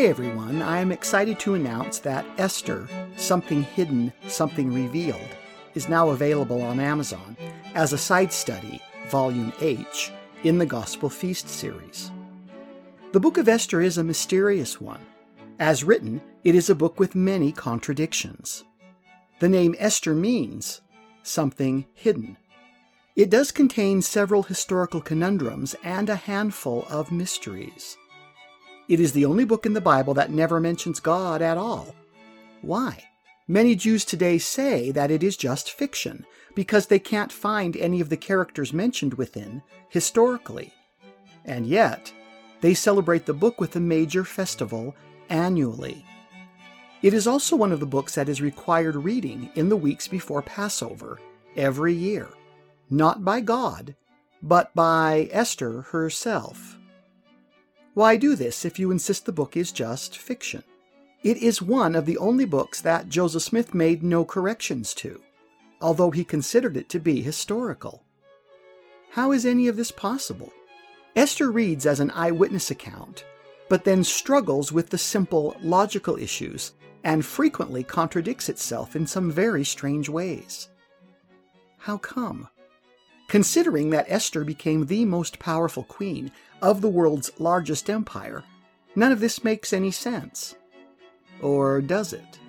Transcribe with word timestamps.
Today, 0.00 0.08
everyone, 0.08 0.62
I 0.62 0.80
am 0.80 0.92
excited 0.92 1.38
to 1.40 1.52
announce 1.52 1.98
that 1.98 2.24
Esther, 2.38 2.88
Something 3.18 3.64
Hidden, 3.64 4.14
Something 4.28 4.72
Revealed, 4.72 5.28
is 5.74 5.90
now 5.90 6.08
available 6.08 6.62
on 6.62 6.80
Amazon 6.80 7.36
as 7.74 7.92
a 7.92 7.98
side 7.98 8.32
study, 8.32 8.80
Volume 9.10 9.52
H, 9.60 10.10
in 10.42 10.56
the 10.56 10.64
Gospel 10.64 11.10
Feast 11.10 11.50
series. 11.50 12.10
The 13.12 13.20
book 13.20 13.36
of 13.36 13.46
Esther 13.46 13.82
is 13.82 13.98
a 13.98 14.02
mysterious 14.02 14.80
one. 14.80 15.04
As 15.58 15.84
written, 15.84 16.22
it 16.44 16.54
is 16.54 16.70
a 16.70 16.74
book 16.74 16.98
with 16.98 17.14
many 17.14 17.52
contradictions. 17.52 18.64
The 19.38 19.50
name 19.50 19.74
Esther 19.78 20.14
means 20.14 20.80
something 21.22 21.84
hidden. 21.92 22.38
It 23.16 23.28
does 23.28 23.52
contain 23.52 24.00
several 24.00 24.44
historical 24.44 25.02
conundrums 25.02 25.76
and 25.84 26.08
a 26.08 26.16
handful 26.16 26.86
of 26.88 27.12
mysteries. 27.12 27.98
It 28.90 28.98
is 28.98 29.12
the 29.12 29.24
only 29.24 29.44
book 29.44 29.66
in 29.66 29.72
the 29.72 29.80
Bible 29.80 30.14
that 30.14 30.32
never 30.32 30.58
mentions 30.58 30.98
God 30.98 31.42
at 31.42 31.56
all. 31.56 31.94
Why? 32.60 33.04
Many 33.46 33.76
Jews 33.76 34.04
today 34.04 34.36
say 34.36 34.90
that 34.90 35.12
it 35.12 35.22
is 35.22 35.36
just 35.36 35.70
fiction 35.70 36.26
because 36.56 36.88
they 36.88 36.98
can't 36.98 37.30
find 37.30 37.76
any 37.76 38.00
of 38.00 38.08
the 38.08 38.16
characters 38.16 38.72
mentioned 38.72 39.14
within 39.14 39.62
historically. 39.90 40.74
And 41.44 41.68
yet, 41.68 42.12
they 42.62 42.74
celebrate 42.74 43.26
the 43.26 43.32
book 43.32 43.60
with 43.60 43.76
a 43.76 43.80
major 43.80 44.24
festival 44.24 44.96
annually. 45.28 46.04
It 47.00 47.14
is 47.14 47.28
also 47.28 47.54
one 47.54 47.70
of 47.70 47.78
the 47.78 47.86
books 47.86 48.16
that 48.16 48.28
is 48.28 48.42
required 48.42 48.96
reading 48.96 49.50
in 49.54 49.68
the 49.68 49.76
weeks 49.76 50.08
before 50.08 50.42
Passover 50.42 51.20
every 51.56 51.94
year, 51.94 52.28
not 52.90 53.24
by 53.24 53.40
God, 53.40 53.94
but 54.42 54.74
by 54.74 55.28
Esther 55.30 55.82
herself. 55.82 56.76
Why 57.94 58.16
do 58.16 58.36
this 58.36 58.64
if 58.64 58.78
you 58.78 58.90
insist 58.90 59.26
the 59.26 59.32
book 59.32 59.56
is 59.56 59.72
just 59.72 60.16
fiction? 60.16 60.62
It 61.22 61.36
is 61.38 61.60
one 61.60 61.94
of 61.94 62.06
the 62.06 62.18
only 62.18 62.44
books 62.44 62.80
that 62.80 63.08
Joseph 63.08 63.42
Smith 63.42 63.74
made 63.74 64.02
no 64.02 64.24
corrections 64.24 64.94
to, 64.94 65.20
although 65.80 66.10
he 66.10 66.24
considered 66.24 66.76
it 66.76 66.88
to 66.90 67.00
be 67.00 67.20
historical. 67.20 68.04
How 69.10 69.32
is 69.32 69.44
any 69.44 69.66
of 69.66 69.76
this 69.76 69.90
possible? 69.90 70.52
Esther 71.16 71.50
reads 71.50 71.84
as 71.84 71.98
an 71.98 72.12
eyewitness 72.12 72.70
account, 72.70 73.24
but 73.68 73.84
then 73.84 74.04
struggles 74.04 74.70
with 74.70 74.90
the 74.90 74.98
simple 74.98 75.56
logical 75.60 76.16
issues 76.16 76.72
and 77.02 77.24
frequently 77.24 77.82
contradicts 77.82 78.48
itself 78.48 78.94
in 78.94 79.06
some 79.06 79.30
very 79.32 79.64
strange 79.64 80.08
ways. 80.08 80.68
How 81.78 81.98
come? 81.98 82.48
Considering 83.30 83.90
that 83.90 84.06
Esther 84.08 84.42
became 84.42 84.86
the 84.86 85.04
most 85.04 85.38
powerful 85.38 85.84
queen 85.84 86.32
of 86.60 86.80
the 86.80 86.88
world's 86.88 87.30
largest 87.38 87.88
empire, 87.88 88.42
none 88.96 89.12
of 89.12 89.20
this 89.20 89.44
makes 89.44 89.72
any 89.72 89.92
sense. 89.92 90.56
Or 91.40 91.80
does 91.80 92.12
it? 92.12 92.40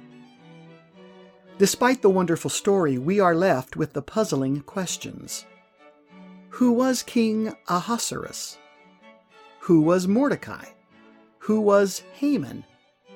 Despite 1.59 2.01
the 2.01 2.09
wonderful 2.09 2.49
story, 2.49 2.97
we 2.97 3.19
are 3.19 3.35
left 3.35 3.75
with 3.75 3.93
the 3.93 4.01
puzzling 4.01 4.61
questions. 4.61 5.45
Who 6.49 6.71
was 6.71 7.03
King 7.03 7.53
Ahasuerus? 7.67 8.57
Who 9.59 9.81
was 9.81 10.07
Mordecai? 10.07 10.65
Who 11.37 11.61
was 11.61 12.01
Haman? 12.13 12.65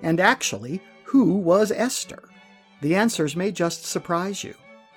And 0.03 0.19
actually, 0.19 0.83
who 1.05 1.33
was 1.33 1.71
Esther? 1.71 2.29
The 2.81 2.93
answers 2.93 3.35
may 3.35 3.51
just 3.51 3.85
surprise 3.85 4.43
you. 4.43 4.53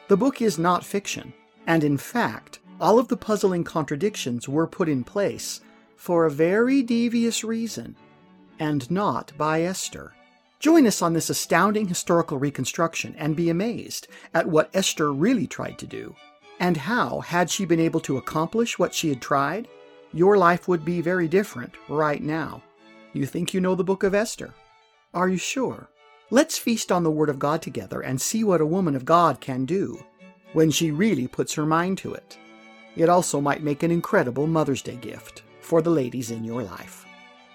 The 0.09 0.19
book 0.19 0.43
is 0.43 0.59
not 0.59 0.85
fiction. 0.85 1.33
And 1.69 1.85
in 1.85 1.99
fact, 1.99 2.61
all 2.81 2.99
of 2.99 3.09
the 3.09 3.17
puzzling 3.17 3.63
contradictions 3.63 4.49
were 4.49 4.67
put 4.67 4.89
in 4.89 5.05
place 5.05 5.61
for 5.97 6.25
a 6.25 6.31
very 6.31 6.83
devious 6.83 7.45
reason, 7.45 7.95
and 8.59 8.91
not 8.91 9.33
by 9.37 9.63
Esther. 9.63 10.15
Join 10.61 10.87
us 10.87 11.03
on 11.03 11.13
this 11.13 11.29
astounding 11.29 11.87
historical 11.87 12.39
reconstruction 12.39 13.15
and 13.19 13.37
be 13.37 13.51
amazed 13.51 14.09
at 14.33 14.49
what 14.49 14.71
Esther 14.73 15.13
really 15.13 15.47
tried 15.47 15.79
to 15.79 15.87
do, 15.87 16.17
and 16.59 16.79
how, 16.79 17.21
had 17.21 17.51
she 17.51 17.67
been 17.67 17.81
able 17.81 18.01
to 18.01 18.17
accomplish 18.17 18.79
what 18.79 18.95
she 18.95 19.11
had 19.11 19.21
tried, 19.21 19.69
your 20.15 20.39
life 20.39 20.69
would 20.69 20.87
be 20.87 21.03
very 21.03 21.29
different 21.29 21.75
right 21.91 22.23
now. 22.23 22.63
You 23.13 23.27
think 23.27 23.53
you 23.53 23.61
know 23.61 23.75
the 23.75 23.85
book 23.85 24.05
of 24.05 24.15
Esther? 24.15 24.55
Are 25.13 25.29
you 25.29 25.37
sure? 25.37 25.91
Let's 26.31 26.57
feast 26.57 26.91
on 26.91 27.03
the 27.03 27.11
Word 27.11 27.29
of 27.29 27.39
God 27.39 27.61
together 27.61 28.01
and 28.01 28.19
see 28.19 28.43
what 28.43 28.63
a 28.63 28.67
woman 28.67 28.97
of 28.97 29.05
God 29.05 29.43
can 29.43 29.67
do 29.67 30.03
when 30.53 30.71
she 30.71 30.91
really 30.91 31.27
puts 31.27 31.55
her 31.55 31.67
mind 31.67 31.99
to 31.99 32.15
it. 32.15 32.39
It 32.97 33.09
also 33.09 33.41
might 33.41 33.63
make 33.63 33.83
an 33.83 33.91
incredible 33.91 34.47
Mother's 34.47 34.83
Day 34.83 34.97
gift 34.97 35.43
for 35.61 35.83
the 35.83 35.91
ladies 35.91 36.31
in 36.31 36.45
your 36.45 36.63
life. 36.63 37.05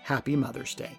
Happy 0.03 0.35
Mother's 0.35 0.75
Day. 0.75 0.97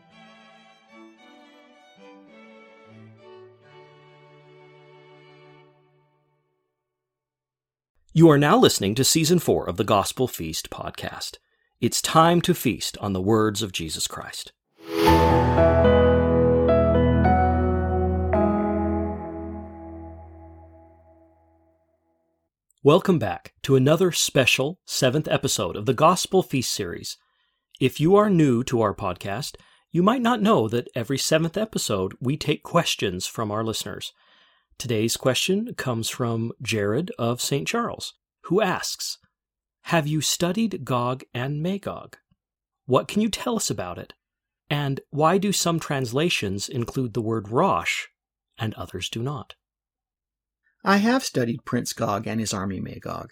You 8.17 8.31
are 8.31 8.39
now 8.39 8.57
listening 8.57 8.95
to 8.95 9.03
Season 9.03 9.41
4 9.41 9.69
of 9.69 9.77
the 9.77 9.83
Gospel 9.83 10.29
Feast 10.29 10.71
podcast. 10.71 11.39
It's 11.81 12.01
time 12.01 12.41
to 12.43 12.55
feast 12.55 12.97
on 12.99 13.13
the 13.13 13.21
words 13.21 13.61
of 13.61 13.73
Jesus 13.73 14.07
Christ. 14.07 14.53
Welcome 22.85 23.19
back 23.19 23.55
to 23.63 23.77
another 23.77 24.13
special 24.13 24.79
seventh 24.85 25.27
episode 25.27 25.75
of 25.75 25.87
the 25.87 25.95
Gospel 25.95 26.43
Feast 26.43 26.71
series. 26.71 27.17
If 27.81 27.99
you 27.99 28.15
are 28.15 28.29
new 28.29 28.63
to 28.65 28.83
our 28.83 28.95
podcast, 28.95 29.57
you 29.91 30.03
might 30.03 30.21
not 30.21 30.43
know 30.43 30.69
that 30.69 30.91
every 30.95 31.17
seventh 31.17 31.57
episode 31.57 32.13
we 32.21 32.37
take 32.37 32.63
questions 32.63 33.27
from 33.27 33.51
our 33.51 33.65
listeners. 33.65 34.13
Today's 34.77 35.17
question 35.17 35.73
comes 35.79 36.11
from 36.11 36.53
Jared 36.61 37.11
of 37.19 37.41
St. 37.41 37.67
Charles, 37.67 38.13
who 38.43 38.61
asks 38.61 39.17
Have 39.85 40.07
you 40.07 40.21
studied 40.21 40.85
Gog 40.85 41.25
and 41.33 41.63
Magog? 41.63 42.19
What 42.85 43.09
can 43.09 43.23
you 43.23 43.31
tell 43.31 43.57
us 43.57 43.71
about 43.71 43.97
it? 43.97 44.13
And 44.69 45.01
why 45.09 45.39
do 45.39 45.53
some 45.53 45.81
translations 45.81 46.69
include 46.69 47.15
the 47.15 47.23
word 47.23 47.49
Rosh 47.49 48.09
and 48.59 48.75
others 48.75 49.09
do 49.09 49.23
not? 49.23 49.55
I 50.87 50.99
have 50.99 51.25
studied 51.25 51.65
Prince 51.65 51.95
Gog 51.95 52.27
and 52.27 52.39
his 52.39 52.53
army 52.53 52.79
Magog. 52.79 53.31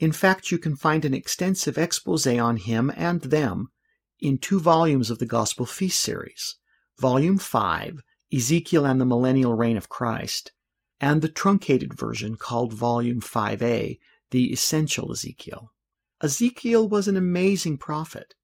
In 0.00 0.10
fact, 0.10 0.50
you 0.50 0.58
can 0.58 0.74
find 0.74 1.04
an 1.04 1.14
extensive 1.14 1.78
expose 1.78 2.26
on 2.26 2.56
him 2.56 2.92
and 2.96 3.20
them 3.20 3.68
in 4.18 4.36
two 4.36 4.58
volumes 4.58 5.08
of 5.08 5.20
the 5.20 5.26
Gospel 5.26 5.64
Feast 5.64 6.00
series 6.00 6.56
Volume 6.98 7.38
5, 7.38 8.02
Ezekiel 8.34 8.84
and 8.84 9.00
the 9.00 9.06
Millennial 9.06 9.54
Reign 9.54 9.76
of 9.76 9.88
Christ, 9.88 10.50
and 11.00 11.22
the 11.22 11.28
truncated 11.28 11.94
version 11.94 12.34
called 12.34 12.72
Volume 12.72 13.20
5a, 13.20 14.00
the 14.32 14.52
Essential 14.52 15.12
Ezekiel. 15.12 15.72
Ezekiel 16.20 16.88
was 16.88 17.06
an 17.06 17.16
amazing 17.16 17.78
prophet, 17.78 18.34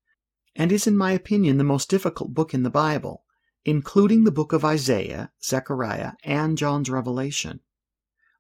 and 0.54 0.70
is, 0.70 0.86
in 0.86 0.96
my 0.96 1.10
opinion, 1.10 1.58
the 1.58 1.64
most 1.64 1.90
difficult 1.90 2.32
book 2.32 2.54
in 2.54 2.62
the 2.62 2.70
Bible, 2.70 3.24
including 3.64 4.22
the 4.22 4.30
book 4.30 4.52
of 4.52 4.64
Isaiah, 4.64 5.32
Zechariah, 5.42 6.12
and 6.22 6.56
John's 6.56 6.88
Revelation. 6.88 7.58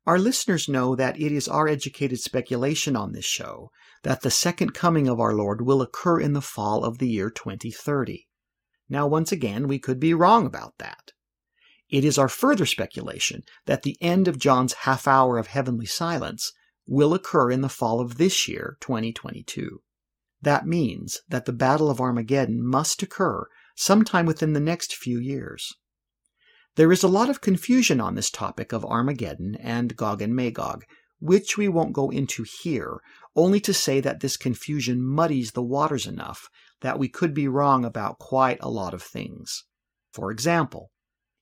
Our 0.06 0.18
listeners 0.18 0.68
know 0.68 0.94
that 0.96 1.18
it 1.18 1.32
is 1.32 1.48
our 1.48 1.66
educated 1.66 2.20
speculation 2.20 2.94
on 2.94 3.12
this 3.12 3.24
show 3.24 3.70
that 4.02 4.20
the 4.20 4.30
second 4.30 4.74
coming 4.74 5.08
of 5.08 5.18
our 5.18 5.32
Lord 5.32 5.62
will 5.62 5.80
occur 5.80 6.20
in 6.20 6.34
the 6.34 6.42
fall 6.42 6.84
of 6.84 6.98
the 6.98 7.08
year 7.08 7.30
2030. 7.30 8.28
Now, 8.88 9.06
once 9.06 9.32
again, 9.32 9.66
we 9.66 9.78
could 9.78 9.98
be 9.98 10.12
wrong 10.12 10.44
about 10.44 10.74
that. 10.78 11.12
It 11.88 12.04
is 12.04 12.18
our 12.18 12.28
further 12.28 12.66
speculation 12.66 13.44
that 13.64 13.82
the 13.82 13.96
end 14.00 14.28
of 14.28 14.38
John's 14.38 14.74
half 14.84 15.08
hour 15.08 15.38
of 15.38 15.46
heavenly 15.46 15.86
silence 15.86 16.52
will 16.86 17.14
occur 17.14 17.50
in 17.50 17.62
the 17.62 17.68
fall 17.70 18.00
of 18.00 18.18
this 18.18 18.46
year, 18.46 18.76
2022. 18.80 19.82
That 20.42 20.66
means 20.66 21.20
that 21.28 21.46
the 21.46 21.52
Battle 21.52 21.88
of 21.88 22.00
Armageddon 22.00 22.62
must 22.62 23.02
occur 23.02 23.46
sometime 23.74 24.26
within 24.26 24.52
the 24.52 24.60
next 24.60 24.94
few 24.94 25.18
years. 25.18 25.72
There 26.76 26.90
is 26.90 27.04
a 27.04 27.08
lot 27.08 27.30
of 27.30 27.40
confusion 27.40 28.00
on 28.00 28.16
this 28.16 28.30
topic 28.30 28.72
of 28.72 28.84
Armageddon 28.84 29.54
and 29.56 29.96
Gog 29.96 30.20
and 30.20 30.34
Magog, 30.34 30.84
which 31.20 31.56
we 31.56 31.68
won't 31.68 31.92
go 31.92 32.10
into 32.10 32.44
here, 32.62 32.98
only 33.36 33.60
to 33.60 33.72
say 33.72 34.00
that 34.00 34.20
this 34.20 34.36
confusion 34.36 35.00
muddies 35.00 35.52
the 35.52 35.62
waters 35.62 36.04
enough 36.04 36.48
that 36.80 36.98
we 36.98 37.08
could 37.08 37.32
be 37.32 37.46
wrong 37.46 37.84
about 37.84 38.18
quite 38.18 38.58
a 38.60 38.68
lot 38.68 38.92
of 38.92 39.02
things. 39.02 39.64
For 40.12 40.32
example, 40.32 40.90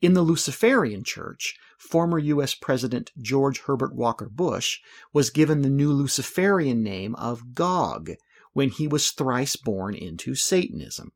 in 0.02 0.12
the 0.12 0.22
Luciferian 0.22 1.02
Church, 1.02 1.54
former 1.78 2.18
U.S. 2.18 2.54
President 2.54 3.10
George 3.18 3.60
Herbert 3.60 3.94
Walker 3.94 4.28
Bush 4.28 4.80
was 5.14 5.30
given 5.30 5.62
the 5.62 5.70
new 5.70 5.92
Luciferian 5.92 6.82
name 6.82 7.14
of 7.14 7.54
Gog 7.54 8.10
when 8.52 8.68
he 8.68 8.86
was 8.86 9.10
thrice 9.10 9.56
born 9.56 9.94
into 9.94 10.34
Satanism. 10.34 11.12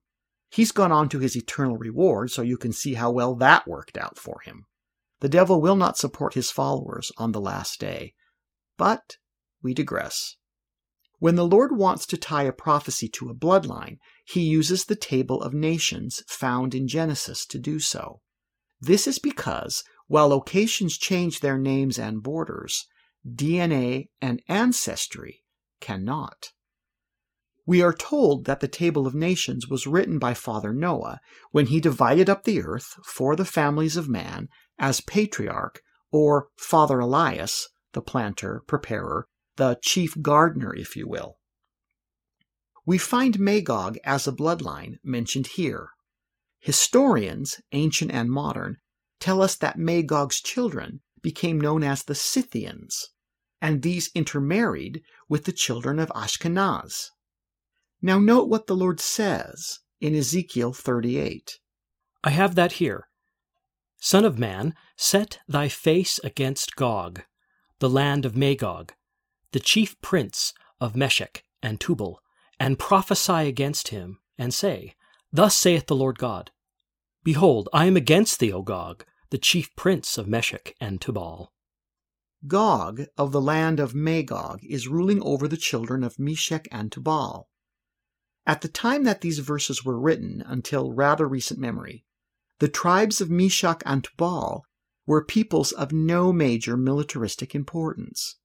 He's 0.57 0.73
gone 0.73 0.91
on 0.91 1.11
to 1.11 1.19
his 1.19 1.37
eternal 1.37 1.77
reward, 1.77 2.31
so 2.31 2.41
you 2.41 2.57
can 2.57 2.73
see 2.73 2.95
how 2.95 3.11
well 3.11 3.35
that 3.35 3.69
worked 3.69 3.99
out 3.99 4.19
for 4.19 4.41
him. 4.43 4.65
The 5.21 5.29
devil 5.29 5.61
will 5.61 5.77
not 5.77 5.99
support 5.99 6.33
his 6.33 6.51
followers 6.51 7.13
on 7.19 7.33
the 7.33 7.43
last 7.43 7.79
day. 7.79 8.15
But 8.79 9.19
we 9.63 9.75
digress. 9.75 10.37
When 11.19 11.35
the 11.35 11.47
Lord 11.47 11.77
wants 11.77 12.07
to 12.07 12.17
tie 12.17 12.45
a 12.45 12.53
prophecy 12.53 13.07
to 13.07 13.29
a 13.29 13.35
bloodline, 13.35 13.99
he 14.25 14.41
uses 14.41 14.87
the 14.87 14.97
table 14.97 15.43
of 15.43 15.53
nations 15.53 16.23
found 16.27 16.75
in 16.75 16.89
Genesis 16.89 17.45
to 17.49 17.59
do 17.59 17.79
so. 17.79 18.23
This 18.81 19.07
is 19.07 19.19
because, 19.19 19.85
while 20.07 20.29
locations 20.29 20.97
change 20.97 21.41
their 21.41 21.59
names 21.59 21.99
and 21.99 22.23
borders, 22.23 22.87
DNA 23.29 24.09
and 24.23 24.43
ancestry 24.49 25.45
cannot. 25.83 26.53
We 27.67 27.83
are 27.83 27.93
told 27.93 28.45
that 28.45 28.61
the 28.61 28.69
Table 28.69 29.09
of 29.09 29.15
Nations 29.15 29.67
was 29.67 29.89
written 29.89 30.21
by 30.21 30.35
Father 30.35 30.73
Noah 30.73 31.19
when 31.51 31.67
he 31.67 31.81
divided 31.81 32.31
up 32.31 32.45
the 32.45 32.63
earth 32.63 32.95
for 33.05 33.35
the 33.35 33.45
families 33.45 33.97
of 33.97 34.09
man 34.09 34.49
as 34.79 35.01
patriarch, 35.01 35.83
or 36.13 36.49
Father 36.57 37.01
Elias, 37.01 37.69
the 37.93 38.01
planter, 38.01 38.63
preparer, 38.69 39.27
the 39.57 39.79
chief 39.83 40.15
gardener, 40.23 40.73
if 40.75 40.95
you 40.97 41.09
will. 41.09 41.39
We 42.85 42.99
find 42.99 43.41
Magog 43.41 43.99
as 44.05 44.29
a 44.29 44.33
bloodline 44.33 44.99
mentioned 45.03 45.49
here. 45.49 45.89
Historians, 46.61 47.61
ancient 47.73 48.13
and 48.13 48.31
modern, 48.31 48.77
tell 49.19 49.43
us 49.43 49.57
that 49.57 49.77
Magog's 49.77 50.41
children 50.41 51.01
became 51.21 51.61
known 51.61 51.83
as 51.83 52.05
the 52.05 52.15
Scythians, 52.15 53.09
and 53.61 53.83
these 53.83 54.11
intermarried 54.15 55.03
with 55.29 55.47
the 55.47 55.53
children 55.53 55.99
of 55.99 56.11
Ashkenaz. 56.11 57.11
Now 58.03 58.19
note 58.19 58.49
what 58.49 58.67
the 58.67 58.77
Lord 58.77 59.01
says 59.01 59.81
in 60.01 60.15
Ezekiel 60.15 60.73
38. 60.73 61.59
I 62.23 62.31
have 62.31 62.55
that 62.55 62.73
here. 62.73 63.09
Son 63.99 64.25
of 64.25 64.39
man, 64.39 64.75
set 64.97 65.39
thy 65.49 65.69
face 65.69 66.21
against 66.23 66.77
Gog, 66.77 67.23
the 67.79 67.89
land 67.89 68.25
of 68.25 68.37
Magog, 68.37 68.93
the 69.53 69.61
chief 69.61 70.01
prince 70.01 70.53
of 70.81 70.95
Meshech 70.95 71.43
and 71.63 71.81
Tubal, 71.81 72.21
and 72.61 72.79
prophesy 72.79 73.49
against 73.49 73.89
him, 73.89 74.19
and 74.39 74.53
say, 74.53 74.95
Thus 75.33 75.55
saith 75.55 75.87
the 75.87 75.97
Lord 75.97 76.19
God 76.19 76.51
Behold, 77.25 77.69
I 77.73 77.87
am 77.87 77.97
against 77.97 78.39
thee, 78.39 78.53
O 78.53 78.63
Gog, 78.63 79.05
the 79.31 79.39
chief 79.39 79.75
prince 79.75 80.19
of 80.19 80.29
Meshech 80.29 80.75
and 80.81 81.01
Tubal. 81.01 81.53
Gog 82.47 83.03
of 83.17 83.33
the 83.33 83.41
land 83.41 83.81
of 83.81 83.95
Magog 83.95 84.61
is 84.63 84.87
ruling 84.87 85.23
over 85.23 85.49
the 85.49 85.57
children 85.57 86.05
of 86.05 86.19
Meshech 86.19 86.69
and 86.71 86.93
Tubal. 86.93 87.49
At 88.47 88.61
the 88.61 88.69
time 88.69 89.03
that 89.05 89.23
these 89.23 89.41
verses 89.41 89.85
were 89.85 89.99
written, 89.99 90.43
until 90.47 90.93
rather 90.93 91.27
recent 91.27 91.59
memory, 91.59 92.05
the 92.61 92.69
tribes 92.69 93.21
of 93.21 93.29
Meshech 93.29 93.83
and 93.85 94.05
Tubal 94.05 94.63
were 95.05 95.25
peoples 95.25 95.73
of 95.73 95.93
no 95.93 96.33
major 96.33 96.77
militaristic 96.77 97.55
importance. 97.55 98.37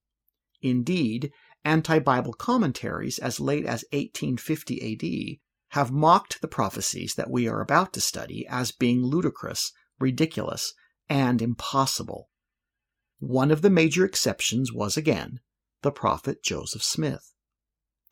Indeed, 0.60 1.32
anti 1.64 2.00
Bible 2.00 2.32
commentaries 2.32 3.18
as 3.18 3.40
late 3.40 3.64
as 3.64 3.84
1850 3.92 5.38
AD 5.38 5.76
have 5.76 5.92
mocked 5.92 6.40
the 6.40 6.48
prophecies 6.48 7.14
that 7.14 7.30
we 7.30 7.48
are 7.48 7.60
about 7.60 7.92
to 7.92 8.00
study 8.00 8.46
as 8.48 8.72
being 8.72 9.04
ludicrous, 9.04 9.72
ridiculous, 9.98 10.74
and 11.08 11.40
impossible. 11.40 12.28
One 13.20 13.50
of 13.50 13.62
the 13.62 13.70
major 13.70 14.04
exceptions 14.04 14.72
was 14.72 14.96
again 14.96 15.40
the 15.82 15.92
prophet 15.92 16.42
Joseph 16.42 16.82
Smith. 16.82 17.32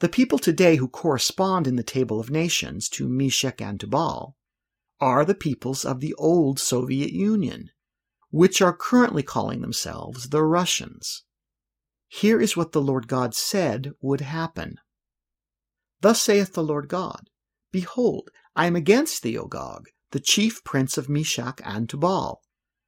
The 0.00 0.08
people 0.08 0.38
today 0.38 0.76
who 0.76 0.88
correspond 0.88 1.66
in 1.66 1.76
the 1.76 1.82
Table 1.82 2.20
of 2.20 2.30
Nations 2.30 2.88
to 2.88 3.06
Meshech 3.06 3.60
and 3.60 3.78
Tubal 3.78 4.34
are 4.98 5.26
the 5.26 5.34
peoples 5.34 5.84
of 5.84 6.00
the 6.00 6.14
old 6.14 6.58
Soviet 6.58 7.12
Union, 7.12 7.68
which 8.30 8.62
are 8.62 8.74
currently 8.74 9.22
calling 9.22 9.60
themselves 9.60 10.30
the 10.30 10.42
Russians. 10.42 11.24
Here 12.08 12.40
is 12.40 12.56
what 12.56 12.72
the 12.72 12.80
Lord 12.80 13.08
God 13.08 13.34
said 13.34 13.92
would 14.00 14.22
happen. 14.22 14.76
Thus 16.00 16.22
saith 16.22 16.54
the 16.54 16.64
Lord 16.64 16.88
God 16.88 17.28
Behold, 17.70 18.30
I 18.56 18.66
am 18.66 18.76
against 18.76 19.22
thee, 19.22 19.36
O 19.36 19.44
Gog, 19.44 19.88
the 20.12 20.20
chief 20.20 20.64
prince 20.64 20.96
of 20.96 21.10
Meshech 21.10 21.60
and 21.62 21.90
Tubal. 21.90 22.40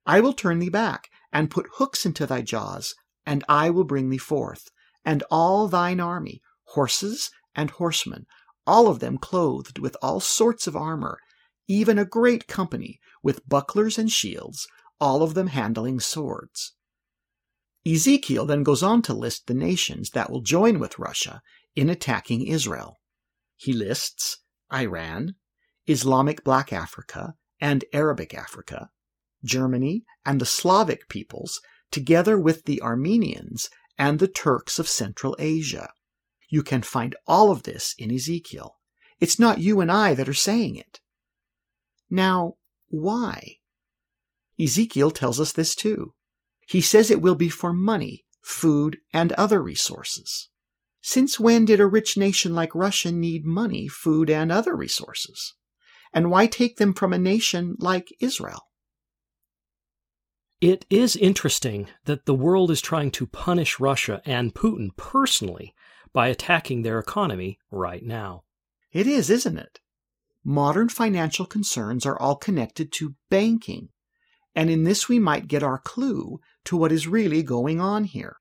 I 0.07 0.21
will 0.21 0.33
turn 0.33 0.61
thee 0.61 0.71
back, 0.71 1.11
and 1.31 1.51
put 1.51 1.69
hooks 1.75 2.07
into 2.07 2.27
thy 2.27 2.41
jaws, 2.41 2.95
and 3.27 3.45
I 3.51 3.69
will 3.69 3.85
bring 3.85 4.09
thee 4.09 4.17
forth, 4.17 4.71
and 5.05 5.23
all 5.31 5.69
thine 5.69 6.01
army, 6.01 6.41
horses 6.73 7.31
and 7.55 7.71
horsemen, 7.71 8.27
all 8.67 8.89
of 8.89 9.01
them 9.01 9.19
clothed 9.19 9.79
with 9.79 9.97
all 10.03 10.21
sorts 10.21 10.67
of 10.67 10.77
armor, 10.77 11.19
even 11.69 11.99
a 11.99 12.05
great 12.05 12.47
company, 12.47 13.01
with 13.23 13.49
bucklers 13.49 13.99
and 13.99 14.11
shields, 14.11 14.67
all 15.01 15.23
of 15.23 15.35
them 15.35 15.49
handling 15.49 16.01
swords. 16.01 16.75
Ezekiel 17.85 18.47
then 18.47 18.63
goes 18.63 18.83
on 18.83 19.03
to 19.03 19.15
list 19.15 19.47
the 19.47 19.55
nations 19.55 20.11
that 20.11 20.31
will 20.31 20.41
join 20.41 20.79
with 20.79 20.99
Russia 20.99 21.43
in 21.75 21.91
attacking 21.91 22.47
Israel. 22.47 23.01
He 23.57 23.73
lists 23.73 24.39
Iran, 24.73 25.35
Islamic 25.87 26.45
Black 26.45 26.73
Africa, 26.73 27.35
and 27.61 27.85
Arabic 27.93 28.35
Africa, 28.35 28.91
Germany, 29.45 30.05
and 30.25 30.41
the 30.41 30.47
Slavic 30.47 31.09
peoples, 31.09 31.61
together 31.91 32.39
with 32.39 32.65
the 32.65 32.81
Armenians 32.81 33.69
and 33.99 34.19
the 34.19 34.29
Turks 34.29 34.79
of 34.79 34.89
Central 34.89 35.37
Asia. 35.39 35.91
You 36.53 36.63
can 36.63 36.83
find 36.83 37.17
all 37.27 37.51
of 37.51 37.63
this 37.63 37.95
in 37.97 38.13
Ezekiel. 38.13 38.77
It's 39.21 39.39
not 39.39 39.61
you 39.61 39.81
and 39.81 39.91
I 39.91 40.13
that 40.13 40.29
are 40.29 40.35
saying 40.35 40.77
it. 40.77 41.01
Now, 42.11 42.57
why? 42.89 43.61
Ezekiel 44.61 45.11
tells 45.13 45.41
us 45.41 45.53
this 45.53 45.75
too. 45.75 46.13
He 46.69 46.83
says 46.83 47.11
it 47.11 47.23
will 47.23 47.37
be 47.37 47.49
for 47.49 47.73
money, 47.73 48.27
food, 48.43 48.99
and 49.15 49.33
other 49.33 49.63
resources. 49.63 50.51
Since 51.01 51.41
when 51.41 51.65
did 51.65 51.81
a 51.81 51.87
rich 51.87 52.19
nation 52.19 52.55
like 52.55 52.75
Russia 52.75 53.11
need 53.11 53.47
money, 53.47 53.89
food, 53.89 54.29
and 54.29 54.53
other 54.53 54.77
resources? 54.77 55.55
And 56.13 56.31
why 56.31 56.47
take 56.47 56.77
them 56.77 56.93
from 56.93 57.15
a 57.15 57.19
nation 57.19 57.77
like 57.79 58.15
Israel? 58.21 58.69
It 60.61 60.85
is 60.91 61.17
interesting 61.17 61.89
that 62.05 62.27
the 62.27 62.35
world 62.35 62.71
is 62.71 62.83
trying 62.83 63.11
to 63.13 63.27
punish 63.27 63.81
Russia 63.81 64.21
and 64.27 64.55
Putin 64.55 64.95
personally 64.99 65.75
by 66.13 66.29
attacking 66.29 66.83
their 66.83 66.99
economy 66.99 67.59
right 67.71 68.05
now. 68.05 68.45
It 68.93 69.07
is, 69.07 69.31
isn't 69.31 69.59
it? 69.59 69.81
Modern 70.45 70.89
financial 70.89 71.47
concerns 71.47 72.05
are 72.05 72.19
all 72.19 72.37
connected 72.37 72.93
to 72.93 73.15
banking, 73.31 73.89
and 74.55 74.69
in 74.69 74.85
this 74.85 75.09
we 75.09 75.19
might 75.19 75.49
get 75.49 75.63
our 75.63 75.79
clue 75.79 76.41
to 76.65 76.77
what 76.77 76.93
is 76.93 77.07
really 77.07 77.43
going 77.43 77.81
on 77.81 78.05
here. 78.05 78.37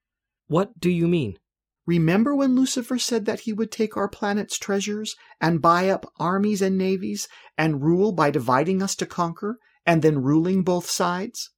What 0.47 0.79
do 0.79 0.89
you 0.89 1.07
mean? 1.07 1.37
Remember 1.85 2.35
when 2.35 2.55
Lucifer 2.55 2.97
said 2.97 3.25
that 3.25 3.41
he 3.41 3.53
would 3.53 3.71
take 3.71 3.97
our 3.97 4.07
planet's 4.07 4.57
treasures 4.57 5.15
and 5.39 5.61
buy 5.61 5.89
up 5.89 6.11
armies 6.19 6.61
and 6.61 6.77
navies 6.77 7.27
and 7.57 7.81
rule 7.81 8.11
by 8.11 8.31
dividing 8.31 8.83
us 8.83 8.95
to 8.95 9.05
conquer 9.05 9.57
and 9.85 10.01
then 10.01 10.21
ruling 10.21 10.63
both 10.63 10.89
sides? 10.89 11.49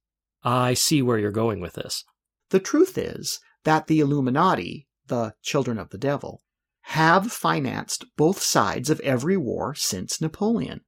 I 0.42 0.74
see 0.74 1.02
where 1.02 1.18
you're 1.18 1.30
going 1.30 1.60
with 1.60 1.74
this. 1.74 2.04
The 2.50 2.60
truth 2.60 2.96
is 2.96 3.40
that 3.64 3.86
the 3.86 4.00
Illuminati, 4.00 4.86
the 5.06 5.34
children 5.42 5.78
of 5.78 5.90
the 5.90 5.98
devil, 5.98 6.42
have 6.88 7.32
financed 7.32 8.04
both 8.16 8.42
sides 8.42 8.90
of 8.90 9.00
every 9.00 9.36
war 9.36 9.74
since 9.74 10.20
Napoleon. 10.20 10.80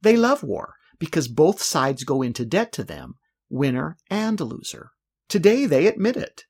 They 0.00 0.16
love 0.16 0.42
war 0.42 0.74
because 0.98 1.28
both 1.28 1.60
sides 1.60 2.04
go 2.04 2.22
into 2.22 2.44
debt 2.44 2.72
to 2.72 2.84
them, 2.84 3.14
winner 3.48 3.96
and 4.08 4.38
loser. 4.40 4.90
Today 5.28 5.66
they 5.66 5.86
admit 5.86 6.16
it. 6.16 6.44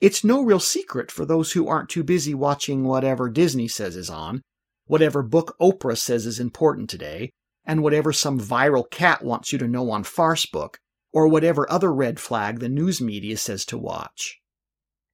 It's 0.00 0.24
no 0.24 0.42
real 0.42 0.58
secret 0.58 1.12
for 1.12 1.24
those 1.24 1.52
who 1.52 1.68
aren't 1.68 1.88
too 1.88 2.02
busy 2.02 2.34
watching 2.34 2.82
whatever 2.82 3.30
Disney 3.30 3.68
says 3.68 3.94
is 3.96 4.10
on, 4.10 4.42
whatever 4.86 5.22
book 5.22 5.54
Oprah 5.60 5.96
says 5.96 6.26
is 6.26 6.40
important 6.40 6.90
today, 6.90 7.30
and 7.64 7.82
whatever 7.82 8.12
some 8.12 8.40
viral 8.40 8.90
cat 8.90 9.22
wants 9.22 9.52
you 9.52 9.58
to 9.58 9.68
know 9.68 9.90
on 9.92 10.02
Farcebook, 10.02 10.74
or 11.12 11.28
whatever 11.28 11.70
other 11.70 11.92
red 11.92 12.18
flag 12.18 12.58
the 12.58 12.68
news 12.68 13.00
media 13.00 13.36
says 13.36 13.64
to 13.66 13.78
watch. 13.78 14.40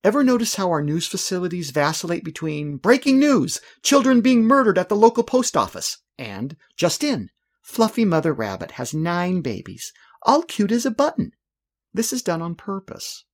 Ever 0.05 0.23
notice 0.23 0.55
how 0.55 0.69
our 0.69 0.83
news 0.83 1.09
facilities 1.09 1.71
vacillate 1.71 2.23
between 2.23 2.76
breaking 2.76 3.19
news, 3.19 3.61
children 3.83 4.21
being 4.21 4.45
murdered 4.45 4.78
at 4.78 4.88
the 4.88 4.97
local 4.97 5.25
post 5.25 5.57
office, 5.57 5.99
and 6.17 6.57
just 6.76 7.02
in, 7.02 7.31
fluffy 7.62 8.05
mother 8.05 8.33
rabbit 8.33 8.73
has 8.73 8.95
nine 8.95 9.40
babies, 9.40 9.93
all 10.23 10.43
cute 10.43 10.71
as 10.71 10.87
a 10.87 10.90
button? 10.90 11.33
This 11.93 12.12
is 12.12 12.23
done 12.23 12.43
on 12.43 12.55
purpose. 12.55 13.25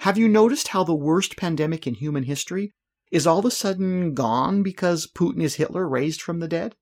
Have 0.00 0.16
you 0.16 0.28
noticed 0.28 0.68
how 0.68 0.84
the 0.84 0.94
worst 0.94 1.36
pandemic 1.36 1.86
in 1.86 1.94
human 1.94 2.24
history 2.24 2.74
is 3.10 3.26
all 3.26 3.40
of 3.40 3.44
a 3.44 3.50
sudden 3.50 4.14
gone 4.14 4.62
because 4.62 5.10
Putin 5.10 5.42
is 5.42 5.56
Hitler 5.56 5.88
raised 5.88 6.22
from 6.22 6.38
the 6.38 6.48
dead? 6.48 6.76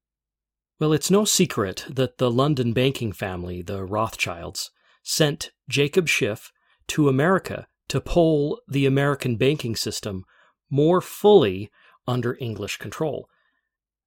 Well, 0.79 0.93
it's 0.93 1.11
no 1.11 1.25
secret 1.25 1.87
that 1.89 2.19
the 2.19 2.31
London 2.31 2.73
banking 2.73 3.12
family, 3.12 3.62
the 3.62 3.85
Rothschilds, 3.85 4.71
sent 5.03 5.53
Jacob 5.69 6.09
Schiff 6.09 6.53
to 6.89 7.09
America 7.09 7.67
to 7.93 8.01
pull 8.01 8.59
the 8.67 8.87
American 8.87 9.37
banking 9.37 9.77
system 9.77 10.25
more 10.71 11.03
fully 11.03 11.71
under 12.09 12.39
English 12.41 12.79
control. 12.79 13.29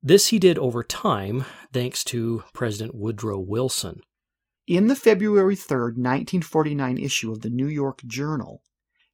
This 0.02 0.30
he 0.30 0.40
did 0.40 0.58
over 0.58 0.84
time, 0.84 1.46
thanks 1.72 2.04
to 2.06 2.44
President 2.52 2.96
Woodrow 2.96 3.38
Wilson. 3.38 4.02
In 4.66 4.88
the 4.88 4.96
February 4.96 5.56
3, 5.56 5.78
1949 5.78 6.98
issue 6.98 7.32
of 7.32 7.42
the 7.42 7.52
New 7.52 7.68
York 7.68 8.02
Journal, 8.08 8.64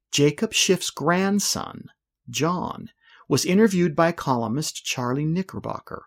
Jacob 0.10 0.54
Schiff's 0.54 0.90
grandson, 0.90 1.88
John, 2.30 2.92
was 3.28 3.44
interviewed 3.44 3.94
by 3.94 4.14
columnist 4.14 4.86
Charlie 4.86 5.26
Knickerbocker. 5.26 6.06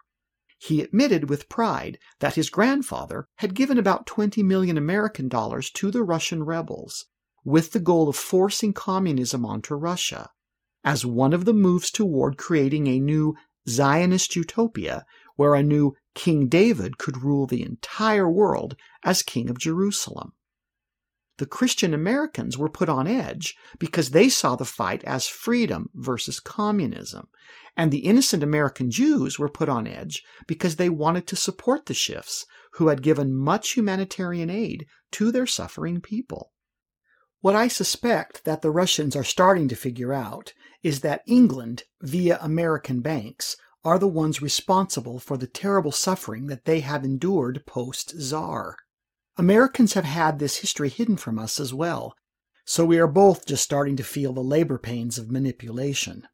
He 0.57 0.81
admitted 0.81 1.29
with 1.29 1.51
pride 1.51 1.99
that 2.21 2.37
his 2.37 2.49
grandfather 2.49 3.29
had 3.37 3.55
given 3.55 3.77
about 3.77 4.07
20 4.07 4.43
million 4.43 4.79
American 4.79 5.29
dollars 5.29 5.71
to 5.73 5.91
the 5.91 6.03
Russian 6.03 6.45
rebels 6.45 7.05
with 7.45 7.73
the 7.73 7.81
goal 7.81 8.09
of 8.09 8.17
forcing 8.17 8.73
communism 8.73 9.45
onto 9.45 9.75
Russia 9.75 10.31
as 10.83 11.07
one 11.07 11.33
of 11.33 11.45
the 11.45 11.55
moves 11.55 11.91
toward 11.91 12.37
creating 12.37 12.87
a 12.87 13.01
new 13.01 13.35
Zionist 13.69 14.37
utopia 14.37 15.05
where 15.37 15.55
a 15.55 15.63
new 15.63 15.95
King 16.15 16.49
David 16.49 16.99
could 16.99 17.23
rule 17.23 17.47
the 17.47 17.63
entire 17.63 18.31
world 18.31 18.77
as 19.03 19.23
King 19.23 19.49
of 19.49 19.59
Jerusalem. 19.59 20.33
The 21.39 21.47
Christian 21.47 21.93
Americans 21.93 22.57
were 22.57 22.69
put 22.69 22.89
on 22.89 23.09
edge 23.09 23.57
because 23.81 24.11
they 24.11 24.29
saw 24.29 24.55
the 24.55 24.65
fight 24.65 25.03
as 25.03 25.27
freedom 25.27 25.91
versus 25.93 26.39
communism, 26.39 27.27
and 27.77 27.91
the 27.91 28.07
innocent 28.07 28.45
American 28.45 28.89
Jews 28.89 29.37
were 29.37 29.49
put 29.49 29.69
on 29.69 29.89
edge 29.89 30.23
because 30.47 30.77
they 30.77 30.89
wanted 30.89 31.27
to 31.27 31.37
support 31.37 31.87
the 31.87 31.95
Schiffs, 31.95 32.45
who 32.75 32.87
had 32.87 33.03
given 33.03 33.35
much 33.35 33.73
humanitarian 33.73 34.49
aid 34.49 34.87
to 35.13 35.33
their 35.33 35.47
suffering 35.47 36.01
people. 36.01 36.53
What 37.45 37.55
I 37.55 37.69
suspect 37.69 38.45
that 38.45 38.63
the 38.63 38.71
Russians 38.71 39.15
are 39.15 39.23
starting 39.23 39.69
to 39.69 39.77
figure 39.77 40.15
out 40.15 40.55
is 40.83 41.01
that 41.01 41.21
England, 41.27 41.83
via 42.01 42.39
American 42.41 43.03
banks, 43.03 43.59
are 43.85 43.99
the 43.99 44.09
ones 44.09 44.41
responsible 44.41 45.19
for 45.19 45.37
the 45.37 45.47
terrible 45.47 45.93
suffering 45.93 46.47
that 46.47 46.65
they 46.65 46.81
have 46.81 47.05
endured 47.05 47.67
post 47.67 48.19
Tsar. 48.19 48.79
Americans 49.37 49.93
have 49.93 50.07
had 50.07 50.39
this 50.39 50.61
history 50.61 50.89
hidden 50.89 51.19
from 51.19 51.39
us 51.39 51.61
as 51.61 51.75
well, 51.75 52.15
so 52.65 52.87
we 52.87 52.99
are 52.99 53.07
both 53.07 53.45
just 53.45 53.63
starting 53.63 53.97
to 53.97 54.03
feel 54.03 54.33
the 54.33 54.41
labor 54.41 54.79
pains 54.79 55.19
of 55.19 55.31
manipulation. 55.31 56.27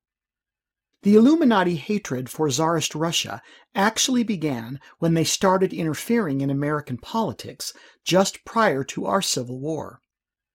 The 1.02 1.16
Illuminati 1.16 1.74
hatred 1.74 2.30
for 2.30 2.48
Tsarist 2.48 2.94
Russia 2.94 3.42
actually 3.74 4.22
began 4.22 4.78
when 5.00 5.14
they 5.14 5.24
started 5.24 5.72
interfering 5.72 6.40
in 6.40 6.50
American 6.50 6.98
politics 6.98 7.72
just 8.04 8.44
prior 8.44 8.84
to 8.84 9.06
our 9.06 9.20
Civil 9.20 9.58
War. 9.58 10.00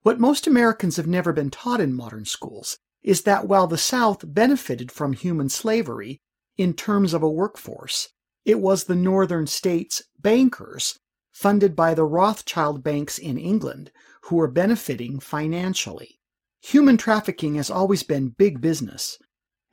What 0.05 0.19
most 0.19 0.45
Americans 0.45 0.97
have 0.97 1.07
never 1.07 1.33
been 1.33 1.49
taught 1.49 1.81
in 1.81 1.91
modern 1.91 2.25
schools 2.25 2.77
is 3.01 3.23
that 3.23 3.47
while 3.47 3.65
the 3.65 3.75
South 3.75 4.19
benefited 4.23 4.91
from 4.91 5.13
human 5.13 5.49
slavery 5.49 6.21
in 6.57 6.75
terms 6.75 7.15
of 7.15 7.23
a 7.23 7.27
workforce. 7.27 8.09
It 8.45 8.59
was 8.59 8.83
the 8.83 8.93
northern 8.93 9.47
states' 9.47 10.03
bankers, 10.21 10.99
funded 11.31 11.75
by 11.75 11.95
the 11.95 12.03
Rothschild 12.03 12.83
banks 12.83 13.17
in 13.17 13.39
England, 13.39 13.91
who 14.25 14.35
were 14.35 14.47
benefiting 14.47 15.19
financially. 15.19 16.19
Human 16.61 16.97
trafficking 16.97 17.55
has 17.55 17.71
always 17.71 18.03
been 18.03 18.35
big 18.37 18.61
business, 18.61 19.17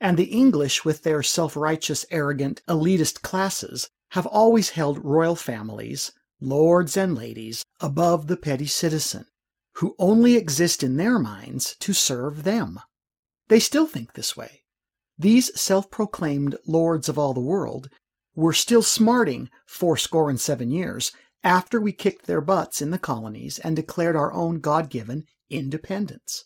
and 0.01 0.17
the 0.17 0.31
English, 0.31 0.83
with 0.83 1.03
their 1.03 1.21
self 1.21 1.55
righteous, 1.55 2.07
arrogant, 2.09 2.63
elitist 2.67 3.21
classes, 3.21 3.87
have 4.13 4.25
always 4.25 4.71
held 4.71 5.05
royal 5.05 5.35
families, 5.35 6.11
lords 6.41 6.97
and 6.97 7.13
ladies, 7.13 7.63
above 7.79 8.25
the 8.25 8.35
petty 8.35 8.65
citizen, 8.65 9.27
who 9.77 9.95
only 9.97 10.35
exist 10.35 10.83
in 10.83 10.97
their 10.97 11.17
minds 11.19 11.75
to 11.79 11.93
serve 11.93 12.43
them. 12.43 12.79
They 13.47 13.59
still 13.59 13.87
think 13.87 14.13
this 14.13 14.37
way. 14.37 14.63
These 15.17 15.59
self 15.59 15.89
proclaimed 15.91 16.55
lords 16.65 17.09
of 17.09 17.17
all 17.17 17.33
the 17.33 17.39
world 17.39 17.89
were 18.35 18.53
still 18.53 18.81
smarting 18.81 19.49
fourscore 19.65 20.29
and 20.29 20.39
seven 20.39 20.71
years 20.71 21.11
after 21.43 21.79
we 21.79 21.91
kicked 21.91 22.25
their 22.25 22.41
butts 22.41 22.81
in 22.81 22.91
the 22.91 22.97
colonies 22.97 23.59
and 23.59 23.75
declared 23.75 24.15
our 24.15 24.33
own 24.33 24.59
God 24.59 24.89
given 24.89 25.25
independence. 25.49 26.45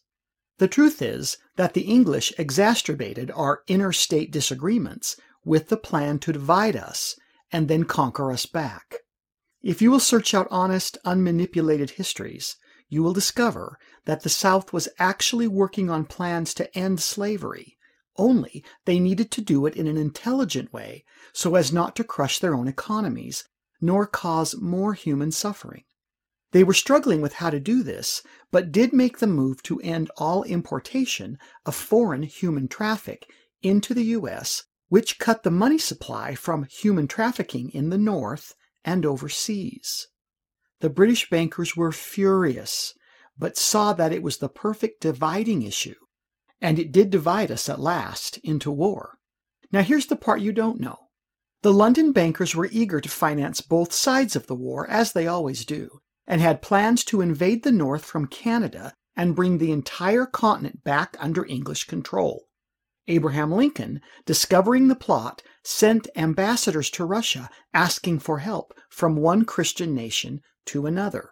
The 0.58 0.68
truth 0.68 1.02
is 1.02 1.38
that 1.56 1.74
the 1.74 1.82
English 1.82 2.34
exacerbated 2.38 3.32
our 3.32 3.62
interstate 3.68 4.32
disagreements 4.32 5.16
with 5.46 5.70
the 5.70 5.78
plan 5.78 6.20
to 6.20 6.34
divide 6.34 6.76
us 6.76 7.16
and 7.52 7.68
then 7.68 7.84
conquer 7.84 8.32
us 8.32 8.46
back. 8.46 8.98
If 9.62 9.82
you 9.82 9.92
will 9.92 10.00
search 10.00 10.34
out 10.34 10.48
honest, 10.50 10.98
unmanipulated 11.06 11.92
histories, 11.92 12.58
you 12.90 13.04
will 13.04 13.14
discover 13.14 13.78
that 14.06 14.24
the 14.24 14.30
South 14.30 14.72
was 14.72 14.88
actually 15.00 15.48
working 15.48 15.90
on 15.90 16.06
plans 16.06 16.54
to 16.54 16.78
end 16.78 17.00
slavery 17.00 17.78
only 18.18 18.64
they 18.86 19.00
needed 19.00 19.30
to 19.32 19.42
do 19.42 19.66
it 19.66 19.76
in 19.76 19.88
an 19.88 19.98
intelligent 19.98 20.74
way 20.74 21.06
so 21.34 21.56
as 21.56 21.72
not 21.72 21.96
to 21.96 22.04
crush 22.04 22.40
their 22.40 22.56
own 22.56 22.68
economies, 22.68 23.44
nor 23.80 24.08
cause 24.08 24.60
more 24.60 24.94
human 24.94 25.32
suffering. 25.32 25.84
They 26.52 26.64
were 26.64 26.74
struggling 26.74 27.22
with 27.22 27.34
how 27.34 27.50
to 27.50 27.60
do 27.60 27.84
this, 27.84 28.24
but 28.52 28.72
did 28.72 28.94
make 28.94 29.20
the 29.20 29.28
move 29.28 29.62
to 29.64 29.80
end 29.82 30.10
all 30.18 30.44
importation 30.44 31.38
of 31.66 31.76
foreign 31.76 32.24
human 32.24 32.68
traffic 32.68 33.30
into 33.62 33.94
the 33.94 34.06
U.S., 34.06 34.64
which 34.88 35.20
cut 35.20 35.44
the 35.44 35.52
money 35.52 35.78
supply 35.78 36.34
from 36.34 36.64
human 36.64 37.08
trafficking 37.08 37.70
in 37.70 37.90
the 37.90 37.98
North 37.98 38.56
and 38.86 39.06
overseas. 39.06 40.08
The 40.80 40.90
British 40.90 41.30
bankers 41.30 41.76
were 41.76 41.92
furious, 41.92 42.94
but 43.38 43.58
saw 43.58 43.94
that 43.94 44.14
it 44.14 44.24
was 44.24 44.38
the 44.38 44.50
perfect 44.50 45.02
dividing 45.02 45.64
issue 45.64 45.96
and 46.62 46.80
it 46.80 46.92
did 46.92 47.10
divide 47.10 47.52
us 47.52 47.70
at 47.70 47.80
last 47.80 48.38
into 48.40 48.72
war. 48.72 49.18
Now, 49.72 49.84
here's 49.84 50.08
the 50.08 50.16
part 50.16 50.42
you 50.42 50.52
don't 50.52 50.80
know. 50.80 50.98
The 51.62 51.74
London 51.74 52.12
bankers 52.12 52.56
were 52.56 52.70
eager 52.72 53.02
to 53.02 53.10
finance 53.10 53.62
both 53.62 53.94
sides 53.94 54.36
of 54.36 54.48
the 54.48 54.56
war, 54.56 54.90
as 54.90 55.12
they 55.12 55.28
always 55.28 55.66
do, 55.66 56.00
and 56.26 56.40
had 56.40 56.62
plans 56.62 57.04
to 57.06 57.22
invade 57.22 57.64
the 57.64 57.72
North 57.72 58.06
from 58.06 58.28
Canada 58.28 58.94
and 59.16 59.36
bring 59.36 59.58
the 59.58 59.72
entire 59.72 60.26
continent 60.26 60.84
back 60.84 61.18
under 61.20 61.46
English 61.46 61.86
control. 61.86 62.46
Abraham 63.08 63.52
Lincoln, 63.52 64.02
discovering 64.26 64.88
the 64.88 64.96
plot, 64.96 65.42
sent 65.68 66.08
ambassadors 66.16 66.90
to 66.90 67.04
Russia 67.04 67.50
asking 67.74 68.18
for 68.20 68.40
help 68.40 68.74
from 68.90 69.18
one 69.18 69.44
Christian 69.44 69.94
nation 69.94 70.40
to 70.66 70.86
another. 70.86 71.32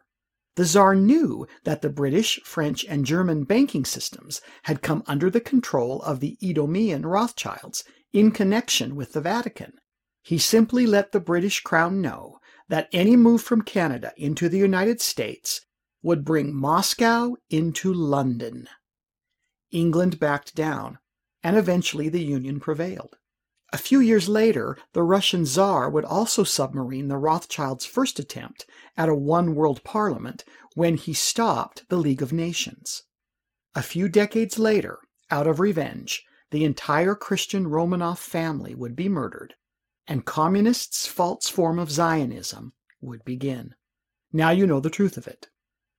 The 0.58 0.66
Tsar 0.66 0.94
knew 0.94 1.48
that 1.64 1.82
the 1.82 1.90
British, 1.90 2.42
French, 2.44 2.84
and 2.84 3.06
German 3.06 3.46
banking 3.46 3.86
systems 3.86 4.42
had 4.64 4.82
come 4.82 5.04
under 5.08 5.30
the 5.30 5.40
control 5.40 6.02
of 6.02 6.20
the 6.20 6.38
Edomian 6.42 7.06
Rothschilds 7.06 7.86
in 8.12 8.32
connection 8.32 8.98
with 8.98 9.14
the 9.14 9.22
Vatican. 9.22 9.74
He 10.22 10.38
simply 10.38 10.86
let 10.86 11.14
the 11.14 11.22
British 11.22 11.62
crown 11.62 12.02
know 12.02 12.40
that 12.68 12.90
any 12.92 13.16
move 13.16 13.42
from 13.42 13.62
Canada 13.62 14.12
into 14.18 14.50
the 14.50 14.58
United 14.58 15.00
States 15.00 15.62
would 16.04 16.26
bring 16.26 16.54
Moscow 16.54 17.36
into 17.50 17.94
London. 17.94 18.68
England 19.72 20.20
backed 20.20 20.56
down, 20.56 21.00
and 21.42 21.56
eventually 21.56 22.10
the 22.10 22.24
Union 22.24 22.60
prevailed. 22.60 23.16
A 23.74 23.78
few 23.78 24.00
years 24.00 24.30
later, 24.30 24.78
the 24.94 25.04
Russian 25.04 25.46
Tsar 25.46 25.90
would 25.90 26.06
also 26.06 26.44
submarine 26.44 27.08
the 27.08 27.18
Rothschilds' 27.18 27.86
first 27.86 28.20
attempt 28.20 28.66
at 28.96 29.10
a 29.10 29.16
one 29.16 29.56
world 29.56 29.84
parliament 29.84 30.44
when 30.76 30.98
he 30.98 31.14
stopped 31.14 31.84
the 31.90 31.98
League 31.98 32.22
of 32.22 32.32
Nations. 32.32 33.04
A 33.74 33.82
few 33.82 34.08
decades 34.08 34.60
later, 34.60 35.00
out 35.32 35.48
of 35.48 35.60
revenge, 35.60 36.24
the 36.52 36.64
entire 36.64 37.16
Christian 37.16 37.66
Romanov 37.66 38.18
family 38.18 38.76
would 38.76 38.96
be 38.96 39.10
murdered, 39.10 39.56
and 40.08 40.26
communists' 40.26 41.08
false 41.08 41.50
form 41.50 41.80
of 41.80 41.92
Zionism 41.92 42.74
would 43.02 43.26
begin. 43.26 43.74
Now 44.32 44.52
you 44.52 44.68
know 44.68 44.80
the 44.80 44.90
truth 44.90 45.18
of 45.18 45.28
it. 45.28 45.50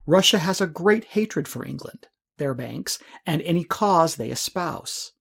Russia 0.05 0.39
has 0.39 0.61
a 0.61 0.67
great 0.67 1.03
hatred 1.03 1.47
for 1.47 1.65
England, 1.65 2.07
their 2.37 2.53
banks, 2.53 2.97
and 3.25 3.41
any 3.41 3.63
cause 3.63 4.15
they 4.15 4.31
espouse. 4.31 5.11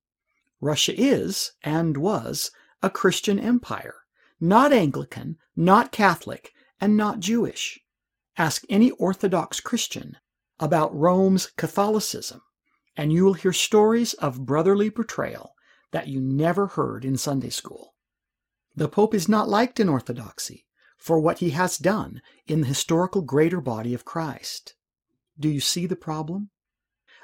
Russia 0.61 0.95
is, 0.97 1.53
and 1.63 1.97
was, 1.97 2.51
a 2.83 2.91
Christian 2.91 3.39
empire, 3.39 3.95
not 4.41 4.73
Anglican, 4.73 5.37
not 5.55 5.93
Catholic, 5.93 6.53
and 6.81 6.97
not 6.97 7.21
Jewish. 7.21 7.81
Ask 8.37 8.65
any 8.69 8.91
Orthodox 8.93 9.61
Christian 9.61 10.17
about 10.59 10.95
Rome's 10.95 11.47
Catholicism, 11.57 12.43
and 12.97 13.13
you 13.13 13.25
will 13.25 13.35
hear 13.35 13.53
stories 13.53 14.15
of 14.15 14.47
brotherly 14.47 14.89
betrayal 14.89 15.55
that 15.93 16.09
you 16.09 16.21
never 16.21 16.67
heard 16.67 17.05
in 17.05 17.17
Sunday 17.17 17.51
school. 17.51 17.95
The 18.75 18.89
Pope 18.89 19.15
is 19.15 19.29
not 19.29 19.49
liked 19.49 19.81
in 19.81 19.89
Orthodoxy 19.89 20.67
for 20.99 21.19
what 21.19 21.39
he 21.39 21.51
has 21.51 21.79
done 21.79 22.21
in 22.47 22.63
the 22.63 22.67
historical 22.67 23.23
greater 23.23 23.61
body 23.61 23.95
of 23.95 24.05
Christ. 24.05 24.75
Do 25.39 25.49
you 25.49 25.61
see 25.61 25.87
the 25.87 25.97
problem? 25.97 26.51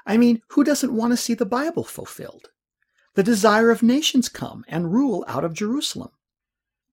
I 0.05 0.17
mean, 0.17 0.41
who 0.49 0.63
doesn't 0.63 0.95
want 0.95 1.11
to 1.11 1.17
see 1.17 1.33
the 1.33 1.45
Bible 1.45 1.83
fulfilled? 1.83 2.49
The 3.15 3.23
desire 3.23 3.69
of 3.69 3.83
nations 3.83 4.29
come 4.29 4.65
and 4.67 4.93
rule 4.93 5.23
out 5.27 5.43
of 5.43 5.53
Jerusalem. 5.53 6.11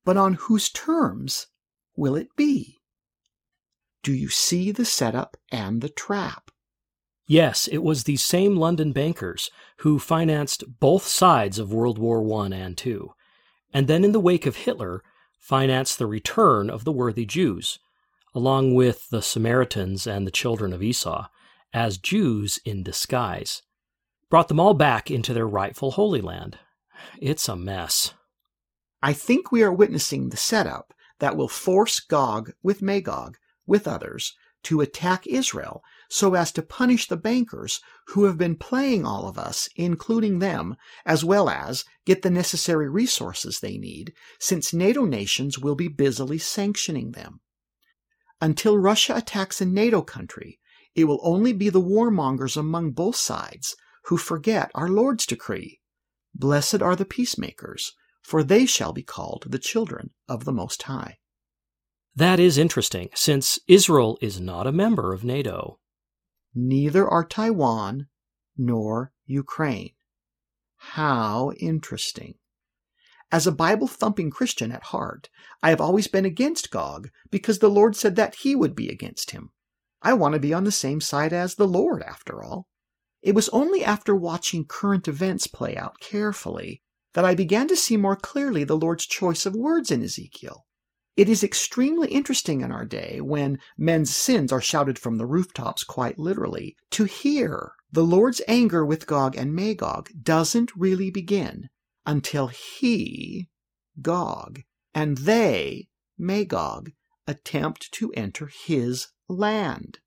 But 0.04 0.16
on 0.16 0.34
whose 0.34 0.68
terms 0.68 1.46
will 1.96 2.16
it 2.16 2.34
be? 2.36 2.78
Do 4.02 4.12
you 4.12 4.28
see 4.28 4.72
the 4.72 4.84
setup 4.84 5.36
and 5.50 5.80
the 5.80 5.88
trap? 5.88 6.50
Yes, 7.26 7.68
it 7.68 7.78
was 7.78 8.04
these 8.04 8.24
same 8.24 8.56
London 8.56 8.92
bankers 8.92 9.50
who 9.78 9.98
financed 9.98 10.64
both 10.80 11.06
sides 11.06 11.58
of 11.58 11.72
World 11.72 11.98
War 11.98 12.20
I 12.42 12.46
and 12.46 12.86
II, 12.86 13.02
and 13.72 13.86
then 13.86 14.04
in 14.04 14.12
the 14.12 14.20
wake 14.20 14.46
of 14.46 14.56
Hitler, 14.56 15.02
financed 15.38 15.98
the 15.98 16.06
return 16.06 16.68
of 16.68 16.84
the 16.84 16.92
worthy 16.92 17.24
Jews, 17.24 17.78
along 18.34 18.74
with 18.74 19.08
the 19.10 19.22
Samaritans 19.22 20.06
and 20.06 20.26
the 20.26 20.32
children 20.32 20.72
of 20.72 20.82
Esau, 20.82 21.28
as 21.72 21.98
Jews 21.98 22.58
in 22.64 22.82
disguise 22.82 23.62
brought 24.30 24.46
them 24.46 24.60
all 24.60 24.74
back 24.74 25.10
into 25.10 25.34
their 25.34 25.46
rightful 25.46 25.90
Holy 25.90 26.20
Land. 26.20 26.56
it's 27.20 27.48
a 27.48 27.56
mess. 27.56 28.14
I 29.02 29.12
think 29.12 29.50
we 29.50 29.62
are 29.62 29.72
witnessing 29.72 30.28
the 30.28 30.36
setup 30.36 30.94
that 31.18 31.36
will 31.36 31.48
force 31.48 31.98
Gog 31.98 32.52
with 32.62 32.80
Magog, 32.80 33.36
with 33.66 33.88
others, 33.88 34.34
to 34.62 34.80
attack 34.80 35.26
Israel 35.26 35.82
so 36.08 36.34
as 36.34 36.52
to 36.52 36.62
punish 36.62 37.08
the 37.08 37.16
bankers 37.16 37.80
who 38.08 38.24
have 38.24 38.38
been 38.38 38.56
playing 38.56 39.04
all 39.04 39.26
of 39.26 39.38
us, 39.38 39.68
including 39.74 40.38
them, 40.38 40.76
as 41.04 41.24
well 41.24 41.48
as 41.48 41.84
get 42.04 42.22
the 42.22 42.30
necessary 42.30 42.88
resources 42.88 43.58
they 43.58 43.78
need, 43.78 44.12
since 44.38 44.72
NATO 44.72 45.04
nations 45.04 45.58
will 45.58 45.74
be 45.74 45.88
busily 45.88 46.38
sanctioning 46.38 47.12
them. 47.12 47.40
Until 48.40 48.78
Russia 48.78 49.16
attacks 49.16 49.60
a 49.60 49.66
NATO 49.66 50.02
country, 50.02 50.60
it 50.94 51.04
will 51.04 51.20
only 51.22 51.52
be 51.52 51.68
the 51.68 51.80
warmongers 51.80 52.56
among 52.56 52.90
both 52.90 53.16
sides 53.16 53.76
who 54.10 54.16
forget 54.16 54.72
our 54.74 54.88
Lord's 54.88 55.24
decree. 55.24 55.80
Blessed 56.34 56.82
are 56.82 56.96
the 56.96 57.04
peacemakers, 57.04 57.94
for 58.22 58.42
they 58.42 58.66
shall 58.66 58.92
be 58.92 59.04
called 59.04 59.44
the 59.46 59.58
children 59.58 60.10
of 60.28 60.44
the 60.44 60.52
Most 60.52 60.82
High. 60.82 61.18
That 62.16 62.40
is 62.40 62.58
interesting, 62.58 63.10
since 63.14 63.60
Israel 63.68 64.18
is 64.20 64.40
not 64.40 64.66
a 64.66 64.72
member 64.72 65.12
of 65.12 65.22
NATO. 65.22 65.78
Neither 66.52 67.08
are 67.08 67.24
Taiwan 67.24 68.08
nor 68.58 69.12
Ukraine. 69.26 69.92
How 70.76 71.52
interesting. 71.60 72.34
As 73.30 73.46
a 73.46 73.52
Bible 73.52 73.86
thumping 73.86 74.32
Christian 74.32 74.72
at 74.72 74.82
heart, 74.86 75.28
I 75.62 75.70
have 75.70 75.80
always 75.80 76.08
been 76.08 76.24
against 76.24 76.72
Gog 76.72 77.10
because 77.30 77.60
the 77.60 77.70
Lord 77.70 77.94
said 77.94 78.16
that 78.16 78.34
he 78.42 78.56
would 78.56 78.74
be 78.74 78.88
against 78.88 79.30
him. 79.30 79.50
I 80.02 80.14
want 80.14 80.34
to 80.34 80.40
be 80.40 80.52
on 80.52 80.64
the 80.64 80.72
same 80.72 81.00
side 81.00 81.32
as 81.32 81.54
the 81.54 81.68
Lord, 81.68 82.02
after 82.02 82.42
all. 82.42 82.66
It 83.22 83.34
was 83.34 83.48
only 83.50 83.84
after 83.84 84.16
watching 84.16 84.64
current 84.64 85.06
events 85.06 85.46
play 85.46 85.76
out 85.76 86.00
carefully 86.00 86.82
that 87.12 87.24
I 87.24 87.34
began 87.34 87.68
to 87.68 87.76
see 87.76 87.96
more 87.96 88.16
clearly 88.16 88.64
the 88.64 88.78
Lord's 88.78 89.06
choice 89.06 89.44
of 89.44 89.54
words 89.54 89.90
in 89.90 90.02
Ezekiel. 90.02 90.66
It 91.16 91.28
is 91.28 91.44
extremely 91.44 92.08
interesting 92.08 92.62
in 92.62 92.72
our 92.72 92.86
day, 92.86 93.20
when 93.20 93.58
men's 93.76 94.14
sins 94.14 94.52
are 94.52 94.60
shouted 94.60 94.98
from 94.98 95.18
the 95.18 95.26
rooftops 95.26 95.84
quite 95.84 96.18
literally, 96.18 96.76
to 96.92 97.04
hear 97.04 97.72
the 97.92 98.04
Lord's 98.04 98.40
anger 98.46 98.86
with 98.86 99.06
Gog 99.06 99.36
and 99.36 99.54
Magog 99.54 100.08
doesn't 100.22 100.74
really 100.76 101.10
begin 101.10 101.68
until 102.06 102.46
he, 102.46 103.48
Gog, 104.00 104.62
and 104.94 105.18
they, 105.18 105.88
Magog, 106.16 106.92
attempt 107.26 107.92
to 107.92 108.12
enter 108.12 108.46
his 108.46 109.08
land. 109.28 109.98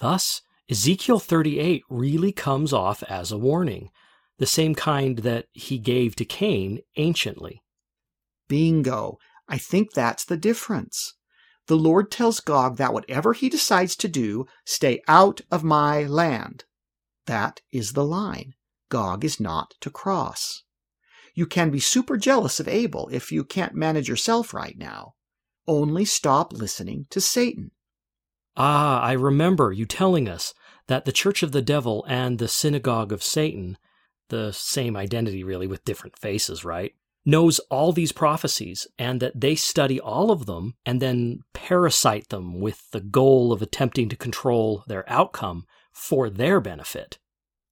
Thus, 0.00 0.42
Ezekiel 0.68 1.20
38 1.20 1.84
really 1.88 2.32
comes 2.32 2.72
off 2.72 3.02
as 3.04 3.30
a 3.30 3.38
warning, 3.38 3.90
the 4.38 4.46
same 4.46 4.74
kind 4.74 5.18
that 5.18 5.46
he 5.52 5.78
gave 5.78 6.16
to 6.16 6.24
Cain 6.24 6.80
anciently. 6.96 7.62
Bingo. 8.48 9.18
I 9.48 9.58
think 9.58 9.92
that's 9.92 10.24
the 10.24 10.36
difference. 10.36 11.14
The 11.68 11.76
Lord 11.76 12.10
tells 12.10 12.40
Gog 12.40 12.78
that 12.78 12.92
whatever 12.92 13.32
he 13.32 13.48
decides 13.48 13.94
to 13.96 14.08
do, 14.08 14.46
stay 14.64 15.02
out 15.06 15.40
of 15.50 15.62
my 15.62 16.04
land. 16.04 16.64
That 17.26 17.60
is 17.72 17.92
the 17.92 18.04
line. 18.04 18.54
Gog 18.88 19.24
is 19.24 19.40
not 19.40 19.74
to 19.80 19.90
cross. 19.90 20.64
You 21.34 21.46
can 21.46 21.70
be 21.70 21.80
super 21.80 22.16
jealous 22.16 22.58
of 22.58 22.66
Abel 22.66 23.08
if 23.12 23.30
you 23.30 23.44
can't 23.44 23.74
manage 23.74 24.08
yourself 24.08 24.54
right 24.54 24.76
now. 24.76 25.14
Only 25.66 26.04
stop 26.04 26.52
listening 26.52 27.06
to 27.10 27.20
Satan. 27.20 27.72
Ah, 28.56 29.00
I 29.02 29.12
remember 29.12 29.72
you 29.72 29.86
telling 29.86 30.28
us 30.28 30.54
that 30.88 31.04
the 31.04 31.12
Church 31.12 31.42
of 31.42 31.52
the 31.52 31.62
Devil 31.62 32.04
and 32.08 32.38
the 32.38 32.48
Synagogue 32.48 33.12
of 33.12 33.22
Satan, 33.22 33.76
the 34.28 34.52
same 34.52 34.96
identity 34.96 35.44
really 35.44 35.66
with 35.66 35.84
different 35.84 36.18
faces, 36.18 36.64
right? 36.64 36.94
knows 37.26 37.58
all 37.70 37.92
these 37.92 38.12
prophecies 38.12 38.86
and 38.98 39.20
that 39.20 39.38
they 39.38 39.56
study 39.56 40.00
all 40.00 40.30
of 40.30 40.46
them 40.46 40.74
and 40.86 41.02
then 41.02 41.40
parasite 41.52 42.28
them 42.28 42.60
with 42.60 42.88
the 42.92 43.00
goal 43.00 43.52
of 43.52 43.60
attempting 43.60 44.08
to 44.08 44.16
control 44.16 44.84
their 44.86 45.04
outcome 45.10 45.66
for 45.92 46.30
their 46.30 46.60
benefit. 46.60 47.18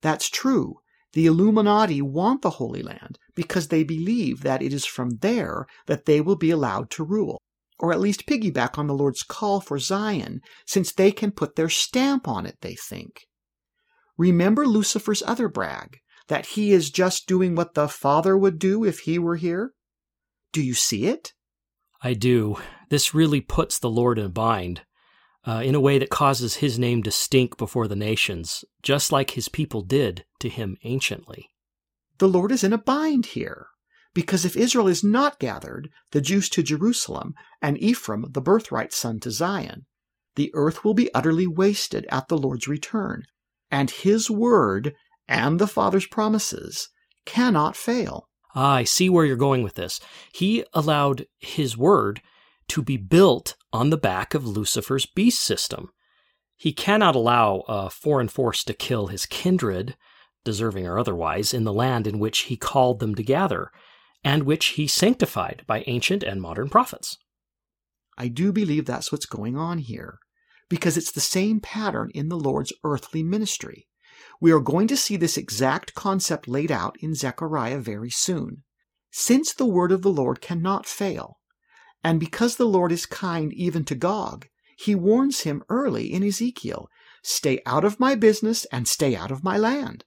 That's 0.03 0.29
true. 0.29 0.81
The 1.13 1.27
Illuminati 1.27 2.03
want 2.03 2.43
the 2.43 2.51
Holy 2.51 2.83
Land 2.83 3.19
because 3.37 3.69
they 3.69 3.85
believe 3.85 4.43
that 4.43 4.61
it 4.61 4.73
is 4.73 4.85
from 4.85 5.19
there 5.19 5.67
that 5.87 6.07
they 6.07 6.21
will 6.21 6.37
be 6.37 6.51
allowed 6.51 6.91
to 6.91 7.05
rule, 7.05 7.41
or 7.79 7.93
at 7.93 8.01
least 8.01 8.27
piggyback 8.27 8.79
on 8.79 8.87
the 8.87 8.95
Lord's 8.95 9.23
call 9.23 9.61
for 9.61 9.79
Zion, 9.79 10.41
since 10.67 10.93
they 10.93 11.11
can 11.11 11.31
put 11.31 11.57
their 11.57 11.69
stamp 11.69 12.29
on 12.29 12.47
it, 12.47 12.57
they 12.61 12.75
think. 12.75 13.23
Remember 14.17 14.67
Lucifer's 14.67 15.23
other 15.27 15.49
brag 15.49 15.99
that 16.29 16.47
he 16.47 16.73
is 16.73 16.91
just 16.91 17.27
doing 17.27 17.55
what 17.55 17.75
the 17.75 17.89
Father 17.89 18.37
would 18.39 18.59
do 18.59 18.85
if 18.85 19.01
he 19.01 19.19
were 19.19 19.37
here? 19.37 19.73
Do 20.53 20.63
you 20.63 20.75
see 20.75 21.07
it? 21.07 21.33
I 22.03 22.15
do. 22.15 22.59
This 22.91 23.15
really 23.15 23.41
puts 23.41 23.79
the 23.79 23.91
Lord 23.91 24.19
in 24.19 24.27
a 24.27 24.29
bind, 24.29 24.83
uh, 25.47 25.63
in 25.65 25.75
a 25.75 25.81
way 25.81 25.99
that 25.99 26.11
causes 26.11 26.57
his 26.57 26.79
name 26.79 27.03
to 27.03 27.11
stink 27.11 27.57
before 27.57 27.89
the 27.89 27.97
nations, 27.97 28.65
just 28.83 29.11
like 29.11 29.33
his 29.33 29.49
people 29.49 29.83
did 29.83 30.25
to 30.41 30.49
him 30.49 30.77
anciently. 30.85 31.49
The 32.19 32.29
Lord 32.29 32.53
is 32.53 32.63
in 32.63 32.73
a 32.73 32.79
bind 32.79 33.27
here, 33.27 33.67
because 34.15 34.45
if 34.45 34.57
Israel 34.57 34.89
is 34.89 35.03
not 35.05 35.41
gathered, 35.41 35.91
the 36.13 36.21
Jews 36.21 36.49
to 36.51 36.63
Jerusalem, 36.63 37.35
and 37.61 37.77
Ephraim, 37.83 38.27
the 38.31 38.41
birthright 38.41 38.93
son, 38.93 39.21
to 39.21 39.31
Zion, 39.31 39.87
the 40.37 40.51
earth 40.55 40.85
will 40.85 40.95
be 40.95 41.13
utterly 41.13 41.47
wasted 41.47 42.07
at 42.11 42.29
the 42.29 42.39
Lord's 42.39 42.69
return, 42.69 43.25
and 43.71 43.91
his 43.91 44.31
word 44.31 44.95
and 45.29 45.59
the 45.59 45.67
Father's 45.67 46.07
promises 46.07 46.89
cannot 47.25 47.77
fail. 47.77 48.29
Ah, 48.55 48.75
I 48.77 48.85
see 48.85 49.09
where 49.09 49.25
you're 49.25 49.37
going 49.37 49.63
with 49.63 49.75
this. 49.75 50.01
He 50.33 50.65
allowed 50.73 51.27
his 51.39 51.77
word 51.77 52.23
to 52.69 52.83
be 52.83 52.97
built 52.97 53.57
on 53.73 53.91
the 53.91 53.97
back 53.97 54.35
of 54.35 54.47
Lucifer's 54.47 55.07
beast 55.07 55.41
system. 55.41 55.91
He 56.57 56.73
cannot 56.73 57.17
allow 57.17 57.65
a 57.67 57.91
foreign 57.91 58.29
force 58.29 58.63
to 58.65 58.75
kill 58.75 59.09
his 59.09 59.27
kindred, 59.27 59.97
deserving 60.45 60.87
or 60.87 60.99
otherwise, 60.99 61.53
in 61.53 61.65
the 61.65 61.73
land 61.73 62.07
in 62.07 62.19
which 62.19 62.41
he 62.41 62.57
called 62.57 63.01
them 63.01 63.15
to 63.17 63.23
gather, 63.23 63.71
and 64.25 64.45
which 64.45 64.67
he 64.69 64.89
sanctified 64.89 65.63
by 65.67 65.85
ancient 65.87 66.23
and 66.23 66.41
modern 66.41 66.71
prophets. 66.71 67.19
I 68.17 68.29
do 68.29 68.53
believe 68.53 68.87
that's 68.87 69.13
what's 69.13 69.27
going 69.27 69.57
on 69.57 69.79
here, 69.79 70.19
because 70.69 70.97
it's 70.97 71.13
the 71.13 71.21
same 71.21 71.61
pattern 71.61 72.11
in 72.15 72.29
the 72.29 72.39
Lord's 72.39 72.73
earthly 72.83 73.23
ministry. 73.23 73.87
We 74.41 74.51
are 74.53 74.61
going 74.61 74.89
to 74.89 74.97
see 74.97 75.17
this 75.17 75.37
exact 75.37 75.95
concept 75.95 76.49
laid 76.49 76.73
out 76.73 76.97
in 77.01 77.15
Zechariah 77.15 77.79
very 77.79 78.11
soon. 78.11 78.63
Since 79.11 79.53
the 79.53 79.67
word 79.67 79.93
of 79.93 80.03
the 80.03 80.11
Lord 80.11 80.41
cannot 80.41 80.87
fail, 80.87 81.39
and 82.03 82.19
because 82.19 82.57
the 82.57 82.67
Lord 82.67 82.93
is 82.93 83.07
kind 83.07 83.53
even 83.53 83.85
to 83.85 83.95
Gog, 83.95 84.47
he 84.77 84.95
warns 84.95 85.41
him 85.41 85.63
early 85.69 86.13
in 86.13 86.25
Ezekiel 86.25 86.89
stay 87.23 87.61
out 87.65 87.85
of 87.85 87.99
my 87.99 88.15
business 88.15 88.67
and 88.67 88.87
stay 88.87 89.17
out 89.17 89.31
of 89.31 89.43
my 89.43 89.57
land. 89.57 90.05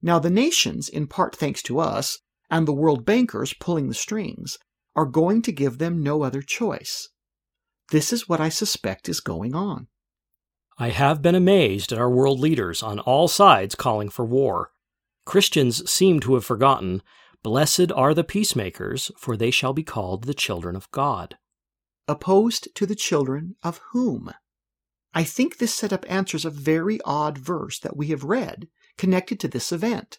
Now, 0.00 0.18
the 0.18 0.30
nations, 0.30 0.88
in 0.88 1.06
part 1.06 1.36
thanks 1.36 1.62
to 1.64 1.78
us, 1.78 2.18
and 2.50 2.66
the 2.66 2.72
world 2.72 3.04
bankers 3.04 3.54
pulling 3.54 3.88
the 3.88 3.94
strings, 3.94 4.58
are 4.94 5.06
going 5.06 5.42
to 5.42 5.52
give 5.52 5.78
them 5.78 6.02
no 6.02 6.22
other 6.22 6.42
choice. 6.42 7.08
This 7.90 8.12
is 8.12 8.28
what 8.28 8.40
I 8.40 8.48
suspect 8.48 9.08
is 9.08 9.20
going 9.20 9.54
on. 9.54 9.88
I 10.78 10.90
have 10.90 11.22
been 11.22 11.34
amazed 11.34 11.92
at 11.92 11.98
our 11.98 12.10
world 12.10 12.40
leaders 12.40 12.82
on 12.82 12.98
all 13.00 13.28
sides 13.28 13.74
calling 13.74 14.08
for 14.08 14.24
war. 14.24 14.72
Christians 15.24 15.88
seem 15.90 16.20
to 16.20 16.34
have 16.34 16.44
forgotten, 16.44 17.02
Blessed 17.42 17.92
are 17.92 18.12
the 18.12 18.24
peacemakers, 18.24 19.10
for 19.16 19.36
they 19.36 19.50
shall 19.50 19.72
be 19.72 19.84
called 19.84 20.24
the 20.24 20.34
children 20.34 20.76
of 20.76 20.90
God. 20.90 21.36
Opposed 22.08 22.74
to 22.74 22.86
the 22.86 22.94
children 22.94 23.56
of 23.62 23.80
whom? 23.92 24.32
I 25.14 25.24
think 25.24 25.56
this 25.56 25.74
setup 25.74 26.04
answers 26.10 26.44
a 26.44 26.50
very 26.50 27.00
odd 27.04 27.38
verse 27.38 27.78
that 27.78 27.96
we 27.96 28.08
have 28.08 28.24
read 28.24 28.68
connected 28.98 29.40
to 29.40 29.48
this 29.48 29.72
event 29.72 30.18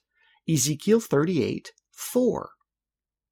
Ezekiel 0.49 0.99
38 0.99 1.73
4. 1.97 2.51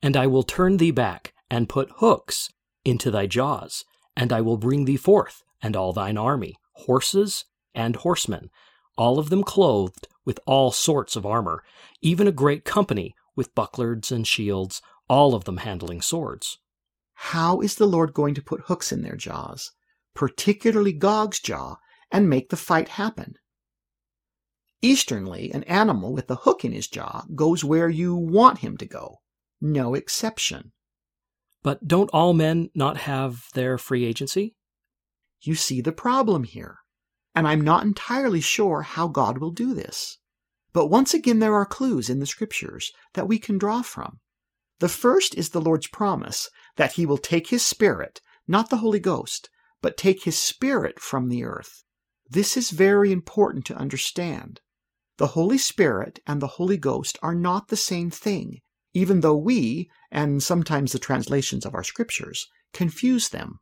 And 0.01 0.17
I 0.17 0.27
will 0.27 0.43
turn 0.43 0.77
thee 0.77 0.91
back, 0.91 1.33
and 1.49 1.69
put 1.69 1.91
hooks 1.97 2.49
into 2.83 3.11
thy 3.11 3.27
jaws, 3.27 3.85
and 4.17 4.33
I 4.33 4.41
will 4.41 4.57
bring 4.57 4.85
thee 4.85 4.97
forth, 4.97 5.43
and 5.61 5.75
all 5.75 5.93
thine 5.93 6.17
army, 6.17 6.55
horses 6.73 7.45
and 7.73 7.95
horsemen, 7.95 8.49
all 8.97 9.19
of 9.19 9.29
them 9.29 9.43
clothed 9.43 10.07
with 10.25 10.39
all 10.47 10.71
sorts 10.71 11.15
of 11.15 11.25
armor, 11.25 11.63
even 12.01 12.27
a 12.27 12.31
great 12.31 12.65
company 12.65 13.13
with 13.35 13.53
bucklers 13.53 14.11
and 14.11 14.27
shields, 14.27 14.81
all 15.07 15.35
of 15.35 15.43
them 15.43 15.57
handling 15.57 16.01
swords. 16.01 16.57
How 17.13 17.61
is 17.61 17.75
the 17.75 17.85
Lord 17.85 18.13
going 18.13 18.33
to 18.33 18.41
put 18.41 18.61
hooks 18.61 18.91
in 18.91 19.03
their 19.03 19.15
jaws, 19.15 19.71
particularly 20.15 20.93
Gog's 20.93 21.39
jaw, 21.39 21.75
and 22.11 22.29
make 22.29 22.49
the 22.49 22.57
fight 22.57 22.89
happen? 22.89 23.35
Easternly, 24.81 25.51
an 25.51 25.63
animal 25.63 26.13
with 26.13 26.29
a 26.29 26.35
hook 26.35 26.63
in 26.63 26.71
his 26.71 26.87
jaw 26.87 27.23
goes 27.33 27.63
where 27.63 27.89
you 27.89 28.15
want 28.15 28.59
him 28.59 28.77
to 28.77 28.85
go. 28.85 29.19
No 29.59 29.95
exception. 29.95 30.71
But 31.63 31.87
don't 31.87 32.11
all 32.11 32.33
men 32.33 32.69
not 32.75 32.97
have 32.97 33.45
their 33.53 33.77
free 33.77 34.05
agency? 34.05 34.55
You 35.41 35.55
see 35.55 35.81
the 35.81 35.91
problem 35.91 36.43
here. 36.43 36.77
And 37.33 37.47
I'm 37.47 37.61
not 37.61 37.83
entirely 37.83 38.41
sure 38.41 38.83
how 38.83 39.07
God 39.07 39.39
will 39.39 39.51
do 39.51 39.73
this. 39.73 40.19
But 40.73 40.87
once 40.87 41.13
again, 41.13 41.39
there 41.39 41.55
are 41.55 41.65
clues 41.65 42.09
in 42.09 42.19
the 42.19 42.25
scriptures 42.25 42.91
that 43.13 43.27
we 43.27 43.39
can 43.39 43.57
draw 43.57 43.81
from. 43.81 44.19
The 44.79 44.89
first 44.89 45.35
is 45.35 45.49
the 45.49 45.61
Lord's 45.61 45.87
promise 45.87 46.49
that 46.75 46.93
he 46.93 47.05
will 47.05 47.17
take 47.17 47.47
his 47.47 47.65
spirit, 47.65 48.21
not 48.47 48.69
the 48.69 48.77
Holy 48.77 48.99
Ghost, 48.99 49.49
but 49.81 49.97
take 49.97 50.23
his 50.23 50.37
spirit 50.37 50.99
from 50.99 51.29
the 51.29 51.43
earth. 51.43 51.83
This 52.29 52.57
is 52.57 52.71
very 52.71 53.11
important 53.11 53.65
to 53.65 53.75
understand. 53.75 54.61
The 55.17 55.27
Holy 55.27 55.57
Spirit 55.57 56.19
and 56.27 56.41
the 56.41 56.55
Holy 56.59 56.77
Ghost 56.77 57.17
are 57.21 57.35
not 57.35 57.69
the 57.69 57.77
same 57.77 58.09
thing, 58.09 58.59
even 58.93 59.21
though 59.21 59.37
we, 59.37 59.89
and 60.11 60.43
sometimes 60.43 60.91
the 60.91 60.99
translations 60.99 61.65
of 61.65 61.73
our 61.73 61.83
scriptures, 61.83 62.47
confuse 62.73 63.29
them. 63.29 63.59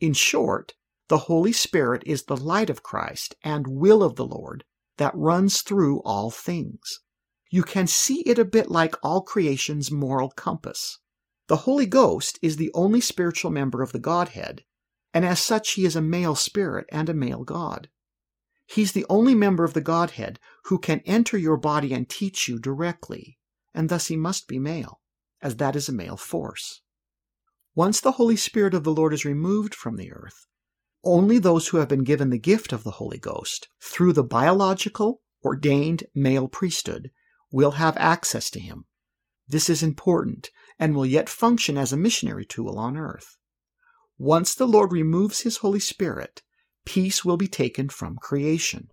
In 0.00 0.12
short, 0.12 0.74
the 1.08 1.18
Holy 1.18 1.52
Spirit 1.52 2.02
is 2.06 2.24
the 2.24 2.36
light 2.36 2.70
of 2.70 2.82
Christ 2.82 3.34
and 3.42 3.66
will 3.66 4.02
of 4.02 4.16
the 4.16 4.24
Lord 4.24 4.64
that 4.96 5.14
runs 5.16 5.62
through 5.62 6.00
all 6.02 6.30
things. 6.30 7.00
You 7.50 7.62
can 7.62 7.86
see 7.86 8.20
it 8.22 8.38
a 8.38 8.44
bit 8.44 8.70
like 8.70 8.94
all 9.02 9.22
creation's 9.22 9.90
moral 9.90 10.30
compass. 10.30 10.98
The 11.48 11.58
Holy 11.58 11.86
Ghost 11.86 12.38
is 12.40 12.56
the 12.56 12.70
only 12.72 13.00
spiritual 13.00 13.50
member 13.50 13.82
of 13.82 13.92
the 13.92 13.98
Godhead, 13.98 14.64
and 15.12 15.24
as 15.24 15.40
such 15.40 15.72
he 15.72 15.84
is 15.84 15.94
a 15.94 16.00
male 16.00 16.34
spirit 16.34 16.86
and 16.90 17.08
a 17.08 17.14
male 17.14 17.44
God. 17.44 17.88
He's 18.66 18.92
the 18.92 19.06
only 19.08 19.34
member 19.34 19.64
of 19.64 19.74
the 19.74 19.80
Godhead 19.80 20.38
who 20.64 20.78
can 20.78 21.00
enter 21.00 21.36
your 21.36 21.56
body 21.56 21.92
and 21.92 22.08
teach 22.08 22.48
you 22.48 22.58
directly, 22.58 23.38
and 23.74 23.88
thus 23.88 24.06
he 24.06 24.16
must 24.16 24.48
be 24.48 24.58
male, 24.58 25.00
as 25.42 25.56
that 25.56 25.76
is 25.76 25.88
a 25.88 25.92
male 25.92 26.16
force. 26.16 26.82
Once 27.74 28.00
the 28.00 28.12
Holy 28.12 28.36
Spirit 28.36 28.72
of 28.72 28.84
the 28.84 28.94
Lord 28.94 29.12
is 29.12 29.24
removed 29.24 29.74
from 29.74 29.96
the 29.96 30.12
earth, 30.12 30.46
only 31.02 31.38
those 31.38 31.68
who 31.68 31.76
have 31.76 31.88
been 31.88 32.04
given 32.04 32.30
the 32.30 32.38
gift 32.38 32.72
of 32.72 32.84
the 32.84 32.92
Holy 32.92 33.18
Ghost 33.18 33.68
through 33.82 34.12
the 34.14 34.24
biological, 34.24 35.20
ordained 35.44 36.04
male 36.14 36.48
priesthood 36.48 37.10
will 37.52 37.72
have 37.72 37.96
access 37.98 38.48
to 38.50 38.60
him. 38.60 38.86
This 39.46 39.68
is 39.68 39.82
important 39.82 40.50
and 40.78 40.94
will 40.94 41.04
yet 41.04 41.28
function 41.28 41.76
as 41.76 41.92
a 41.92 41.98
missionary 41.98 42.46
tool 42.46 42.78
on 42.78 42.96
earth. 42.96 43.36
Once 44.16 44.54
the 44.54 44.66
Lord 44.66 44.92
removes 44.92 45.40
his 45.40 45.58
Holy 45.58 45.80
Spirit, 45.80 46.42
peace 46.84 47.24
will 47.24 47.36
be 47.36 47.48
taken 47.48 47.88
from 47.88 48.16
creation. 48.16 48.88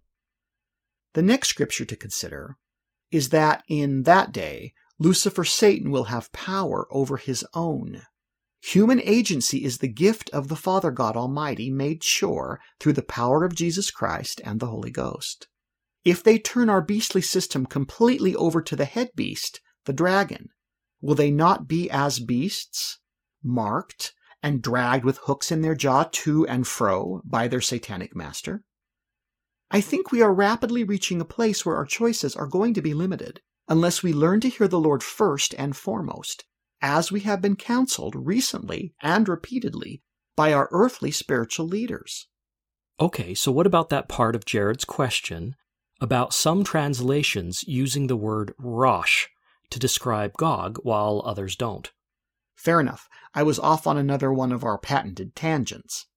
The 1.13 1.21
next 1.21 1.49
scripture 1.49 1.85
to 1.85 1.95
consider 1.95 2.57
is 3.11 3.29
that 3.29 3.63
in 3.67 4.03
that 4.03 4.31
day, 4.31 4.73
Lucifer 4.97 5.43
Satan 5.43 5.91
will 5.91 6.05
have 6.05 6.31
power 6.31 6.87
over 6.91 7.17
his 7.17 7.45
own. 7.53 8.03
Human 8.61 9.01
agency 9.01 9.63
is 9.63 9.79
the 9.79 9.87
gift 9.87 10.29
of 10.29 10.47
the 10.47 10.55
Father 10.55 10.91
God 10.91 11.17
Almighty 11.17 11.71
made 11.71 12.03
sure 12.03 12.59
through 12.79 12.93
the 12.93 13.01
power 13.01 13.43
of 13.43 13.55
Jesus 13.55 13.89
Christ 13.89 14.39
and 14.45 14.59
the 14.59 14.67
Holy 14.67 14.91
Ghost. 14.91 15.47
If 16.05 16.23
they 16.23 16.37
turn 16.37 16.69
our 16.69 16.81
beastly 16.81 17.21
system 17.21 17.65
completely 17.65 18.35
over 18.35 18.61
to 18.61 18.75
the 18.75 18.85
head 18.85 19.09
beast, 19.15 19.59
the 19.85 19.93
dragon, 19.93 20.49
will 21.01 21.15
they 21.15 21.31
not 21.31 21.67
be 21.67 21.89
as 21.89 22.19
beasts, 22.19 22.99
marked, 23.43 24.13
and 24.43 24.61
dragged 24.61 25.05
with 25.05 25.19
hooks 25.23 25.51
in 25.51 25.61
their 25.61 25.75
jaw 25.75 26.05
to 26.11 26.45
and 26.47 26.67
fro 26.67 27.21
by 27.23 27.47
their 27.47 27.61
satanic 27.61 28.15
master? 28.15 28.63
I 29.69 29.81
think 29.81 30.11
we 30.11 30.21
are 30.21 30.33
rapidly 30.33 30.83
reaching 30.83 31.21
a 31.21 31.25
place 31.25 31.65
where 31.65 31.77
our 31.77 31.85
choices 31.85 32.35
are 32.35 32.47
going 32.47 32.73
to 32.73 32.81
be 32.81 32.93
limited 32.93 33.41
unless 33.67 34.03
we 34.03 34.11
learn 34.11 34.41
to 34.41 34.49
hear 34.49 34.67
the 34.67 34.79
Lord 34.79 35.01
first 35.01 35.55
and 35.57 35.77
foremost, 35.77 36.43
as 36.81 37.11
we 37.11 37.21
have 37.21 37.41
been 37.41 37.55
counseled 37.55 38.15
recently 38.15 38.93
and 39.01 39.29
repeatedly 39.29 40.01
by 40.35 40.51
our 40.51 40.67
earthly 40.71 41.11
spiritual 41.11 41.67
leaders. 41.67 42.27
Okay, 42.99 43.33
so 43.33 43.51
what 43.51 43.65
about 43.65 43.89
that 43.89 44.09
part 44.09 44.35
of 44.35 44.45
Jared's 44.45 44.85
question 44.85 45.55
about 46.01 46.33
some 46.33 46.63
translations 46.63 47.63
using 47.65 48.07
the 48.07 48.17
word 48.17 48.53
Rosh 48.57 49.27
to 49.69 49.79
describe 49.79 50.33
Gog 50.33 50.77
while 50.83 51.21
others 51.25 51.55
don't? 51.55 51.91
Fair 52.55 52.79
enough. 52.79 53.07
I 53.33 53.43
was 53.43 53.59
off 53.59 53.87
on 53.87 53.97
another 53.97 54.31
one 54.31 54.51
of 54.51 54.63
our 54.63 54.77
patented 54.77 55.35
tangents. 55.35 56.07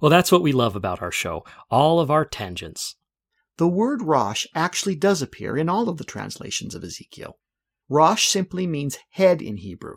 Well, 0.00 0.10
that's 0.10 0.32
what 0.32 0.42
we 0.42 0.52
love 0.52 0.74
about 0.74 1.00
our 1.00 1.12
show 1.12 1.44
all 1.70 2.00
of 2.00 2.10
our 2.10 2.24
tangents. 2.24 2.96
The 3.58 3.68
word 3.68 4.02
Rosh 4.02 4.46
actually 4.54 4.96
does 4.96 5.22
appear 5.22 5.56
in 5.56 5.68
all 5.68 5.88
of 5.88 5.98
the 5.98 6.04
translations 6.04 6.74
of 6.74 6.82
Ezekiel. 6.82 7.38
Rosh 7.88 8.26
simply 8.26 8.66
means 8.66 8.98
head 9.10 9.42
in 9.42 9.58
Hebrew. 9.58 9.96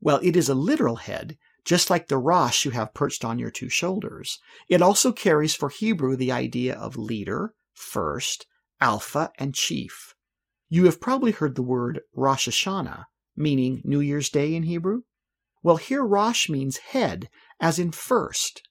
Well, 0.00 0.20
it 0.22 0.36
is 0.36 0.48
a 0.48 0.54
literal 0.54 0.96
head, 0.96 1.36
just 1.64 1.90
like 1.90 2.08
the 2.08 2.18
Rosh 2.18 2.64
you 2.64 2.70
have 2.70 2.94
perched 2.94 3.24
on 3.24 3.38
your 3.38 3.50
two 3.50 3.68
shoulders. 3.68 4.38
It 4.68 4.80
also 4.80 5.12
carries 5.12 5.54
for 5.54 5.68
Hebrew 5.68 6.16
the 6.16 6.32
idea 6.32 6.74
of 6.74 6.96
leader, 6.96 7.54
first, 7.74 8.46
alpha, 8.80 9.30
and 9.38 9.54
chief. 9.54 10.14
You 10.68 10.84
have 10.86 11.00
probably 11.00 11.32
heard 11.32 11.54
the 11.54 11.62
word 11.62 12.00
Rosh 12.14 12.48
Hashanah, 12.48 13.04
meaning 13.36 13.82
New 13.84 14.00
Year's 14.00 14.30
Day 14.30 14.54
in 14.54 14.64
Hebrew. 14.64 15.02
Well, 15.62 15.76
here 15.76 16.04
Rosh 16.04 16.48
means 16.48 16.78
head, 16.78 17.28
as 17.60 17.78
in 17.78 17.92
first. 17.92 18.62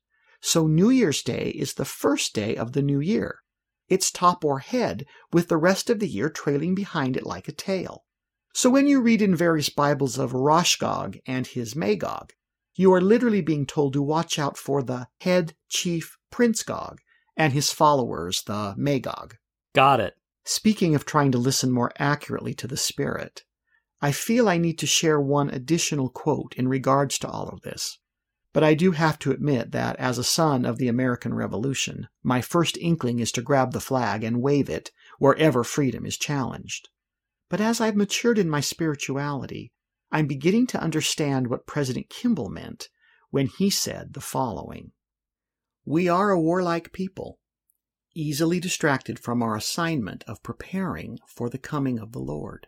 So 0.41 0.67
New 0.67 0.89
Year's 0.89 1.21
Day 1.21 1.49
is 1.49 1.73
the 1.73 1.85
first 1.85 2.33
day 2.33 2.55
of 2.55 2.73
the 2.73 2.81
new 2.81 2.99
year. 2.99 3.39
Its 3.87 4.11
top 4.11 4.43
or 4.45 4.59
head, 4.59 5.05
with 5.31 5.47
the 5.47 5.57
rest 5.57 5.89
of 5.89 5.99
the 5.99 6.07
year 6.07 6.29
trailing 6.29 6.75
behind 6.75 7.17
it 7.17 7.25
like 7.25 7.47
a 7.47 7.51
tail. 7.51 8.05
So 8.53 8.69
when 8.69 8.87
you 8.87 9.01
read 9.01 9.21
in 9.21 9.35
various 9.35 9.69
Bibles 9.69 10.17
of 10.17 10.31
Roshgog 10.31 11.19
and 11.25 11.45
his 11.45 11.75
Magog, 11.75 12.31
you 12.75 12.93
are 12.93 13.01
literally 13.01 13.41
being 13.41 13.65
told 13.65 13.93
to 13.93 14.01
watch 14.01 14.39
out 14.39 14.57
for 14.57 14.81
the 14.81 15.07
head 15.21 15.55
chief 15.67 16.17
Prince 16.31 16.63
Gog 16.63 16.99
and 17.35 17.53
his 17.53 17.71
followers, 17.71 18.43
the 18.43 18.73
Magog. 18.77 19.35
Got 19.73 19.99
it. 19.99 20.15
Speaking 20.45 20.95
of 20.95 21.05
trying 21.05 21.31
to 21.31 21.37
listen 21.37 21.71
more 21.71 21.91
accurately 21.97 22.53
to 22.53 22.67
the 22.67 22.77
Spirit, 22.77 23.43
I 24.05 24.11
feel 24.11 24.47
I 24.47 24.59
need 24.59 24.77
to 24.77 24.85
share 24.85 25.19
one 25.19 25.49
additional 25.49 26.09
quote 26.09 26.53
in 26.57 26.67
regards 26.67 27.17
to 27.17 27.27
all 27.27 27.49
of 27.49 27.61
this. 27.61 27.97
But 28.53 28.63
I 28.63 28.75
do 28.75 28.91
have 28.91 29.17
to 29.17 29.31
admit 29.31 29.71
that 29.71 29.95
as 29.95 30.19
a 30.19 30.23
son 30.23 30.63
of 30.63 30.77
the 30.77 30.87
American 30.87 31.33
Revolution, 31.33 32.07
my 32.21 32.39
first 32.39 32.77
inkling 32.77 33.17
is 33.17 33.31
to 33.31 33.41
grab 33.41 33.71
the 33.71 33.79
flag 33.79 34.23
and 34.23 34.43
wave 34.43 34.69
it 34.69 34.91
wherever 35.17 35.63
freedom 35.63 36.05
is 36.05 36.19
challenged. 36.19 36.89
But 37.49 37.59
as 37.59 37.81
I've 37.81 37.95
matured 37.95 38.37
in 38.37 38.47
my 38.47 38.59
spirituality, 38.59 39.71
I'm 40.11 40.27
beginning 40.27 40.67
to 40.67 40.79
understand 40.79 41.47
what 41.47 41.65
President 41.65 42.07
Kimball 42.07 42.49
meant 42.49 42.89
when 43.31 43.47
he 43.47 43.71
said 43.71 44.13
the 44.13 44.21
following 44.21 44.91
We 45.83 46.07
are 46.07 46.29
a 46.29 46.39
warlike 46.39 46.93
people, 46.93 47.39
easily 48.13 48.59
distracted 48.59 49.17
from 49.17 49.41
our 49.41 49.55
assignment 49.55 50.23
of 50.27 50.43
preparing 50.43 51.17
for 51.25 51.49
the 51.49 51.57
coming 51.57 51.97
of 51.97 52.11
the 52.11 52.19
Lord. 52.19 52.67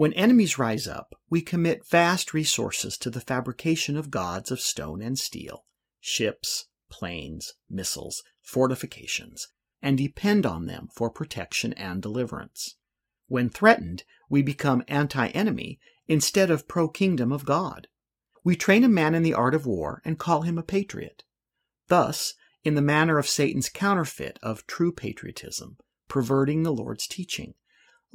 When 0.00 0.14
enemies 0.14 0.58
rise 0.58 0.88
up, 0.88 1.14
we 1.28 1.42
commit 1.42 1.86
vast 1.86 2.32
resources 2.32 2.96
to 2.96 3.10
the 3.10 3.20
fabrication 3.20 3.98
of 3.98 4.10
gods 4.10 4.50
of 4.50 4.58
stone 4.58 5.02
and 5.02 5.18
steel, 5.18 5.66
ships, 6.00 6.68
planes, 6.90 7.52
missiles, 7.68 8.22
fortifications, 8.40 9.48
and 9.82 9.98
depend 9.98 10.46
on 10.46 10.64
them 10.64 10.88
for 10.94 11.10
protection 11.10 11.74
and 11.74 12.00
deliverance. 12.00 12.76
When 13.26 13.50
threatened, 13.50 14.04
we 14.30 14.40
become 14.40 14.82
anti 14.88 15.26
enemy 15.26 15.78
instead 16.08 16.50
of 16.50 16.66
pro 16.66 16.88
kingdom 16.88 17.30
of 17.30 17.44
God. 17.44 17.86
We 18.42 18.56
train 18.56 18.84
a 18.84 18.88
man 18.88 19.14
in 19.14 19.22
the 19.22 19.34
art 19.34 19.54
of 19.54 19.66
war 19.66 20.00
and 20.02 20.18
call 20.18 20.40
him 20.40 20.56
a 20.56 20.62
patriot. 20.62 21.24
Thus, 21.88 22.32
in 22.64 22.74
the 22.74 22.80
manner 22.80 23.18
of 23.18 23.28
Satan's 23.28 23.68
counterfeit 23.68 24.38
of 24.42 24.66
true 24.66 24.92
patriotism, 24.92 25.76
perverting 26.08 26.62
the 26.62 26.72
Lord's 26.72 27.06
teaching, 27.06 27.52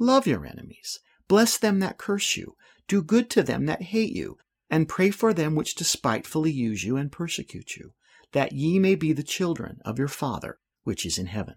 love 0.00 0.26
your 0.26 0.44
enemies, 0.44 0.98
Bless 1.28 1.58
them 1.58 1.80
that 1.80 1.98
curse 1.98 2.36
you, 2.36 2.56
do 2.88 3.02
good 3.02 3.28
to 3.30 3.42
them 3.42 3.66
that 3.66 3.82
hate 3.82 4.12
you, 4.12 4.38
and 4.70 4.88
pray 4.88 5.10
for 5.10 5.32
them 5.32 5.54
which 5.54 5.74
despitefully 5.74 6.50
use 6.50 6.84
you 6.84 6.96
and 6.96 7.10
persecute 7.10 7.76
you, 7.76 7.92
that 8.32 8.52
ye 8.52 8.78
may 8.78 8.94
be 8.94 9.12
the 9.12 9.22
children 9.22 9.80
of 9.84 9.98
your 9.98 10.08
Father 10.08 10.58
which 10.84 11.04
is 11.04 11.18
in 11.18 11.26
heaven. 11.26 11.56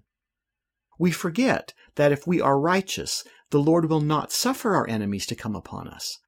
We 0.97 1.11
forget 1.11 1.73
that 1.95 2.11
if 2.11 2.27
we 2.27 2.41
are 2.41 2.59
righteous, 2.59 3.23
the 3.51 3.59
Lord 3.59 3.89
will 3.89 4.01
not 4.01 4.31
suffer 4.31 4.75
our 4.75 4.87
enemies 4.87 5.25
to 5.27 5.35
come 5.35 5.55
upon 5.55 5.87
us. 5.87 6.19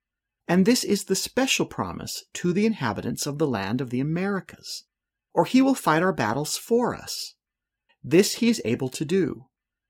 And 0.48 0.66
this 0.66 0.84
is 0.84 1.06
the 1.06 1.16
special 1.16 1.66
promise 1.66 2.26
to 2.36 2.54
the 2.54 2.66
inhabitants 2.66 3.26
of 3.26 3.38
the 3.38 3.48
land 3.48 3.82
of 3.82 3.90
the 3.90 4.00
Americas, 4.00 4.86
or 5.34 5.46
he 5.46 5.62
will 5.62 5.76
fight 5.76 6.04
our 6.04 6.14
battles 6.14 6.58
for 6.58 6.96
us. 6.96 7.36
This 8.04 8.36
he 8.36 8.50
is 8.50 8.62
able 8.66 8.90
to 8.90 9.06
do, 9.06 9.48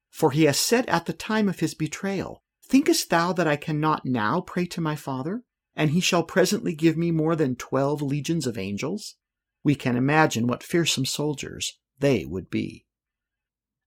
for 0.09 0.31
he 0.31 0.43
has 0.43 0.59
said 0.59 0.87
at 0.87 1.05
the 1.05 1.13
time 1.13 1.47
of 1.47 1.59
his 1.59 1.73
betrayal, 1.73 2.43
Thinkest 2.71 3.09
thou 3.09 3.33
that 3.33 3.47
I 3.47 3.57
cannot 3.57 4.05
now 4.05 4.39
pray 4.39 4.65
to 4.67 4.79
my 4.79 4.95
Father, 4.95 5.43
and 5.75 5.89
he 5.89 5.99
shall 5.99 6.23
presently 6.23 6.73
give 6.73 6.95
me 6.95 7.11
more 7.11 7.35
than 7.35 7.57
twelve 7.57 8.01
legions 8.01 8.47
of 8.47 8.57
angels? 8.57 9.15
We 9.61 9.75
can 9.75 9.97
imagine 9.97 10.47
what 10.47 10.63
fearsome 10.63 11.05
soldiers 11.05 11.77
they 11.99 12.23
would 12.23 12.49
be. 12.49 12.85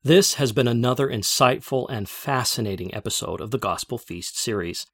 This 0.02 0.34
has 0.34 0.52
been 0.52 0.68
another 0.68 1.08
insightful 1.08 1.86
and 1.88 2.06
fascinating 2.06 2.94
episode 2.94 3.40
of 3.40 3.52
the 3.52 3.58
Gospel 3.58 3.96
Feast 3.96 4.38
series. 4.38 4.86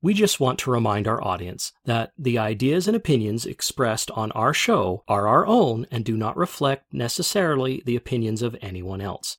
We 0.00 0.14
just 0.14 0.38
want 0.38 0.60
to 0.60 0.70
remind 0.70 1.08
our 1.08 1.20
audience 1.24 1.72
that 1.84 2.12
the 2.16 2.38
ideas 2.38 2.86
and 2.86 2.96
opinions 2.96 3.44
expressed 3.46 4.12
on 4.12 4.30
our 4.30 4.54
show 4.54 5.02
are 5.08 5.26
our 5.26 5.44
own 5.44 5.88
and 5.90 6.04
do 6.04 6.16
not 6.16 6.36
reflect 6.36 6.94
necessarily 6.94 7.82
the 7.84 7.96
opinions 7.96 8.42
of 8.42 8.56
anyone 8.62 9.00
else. 9.00 9.38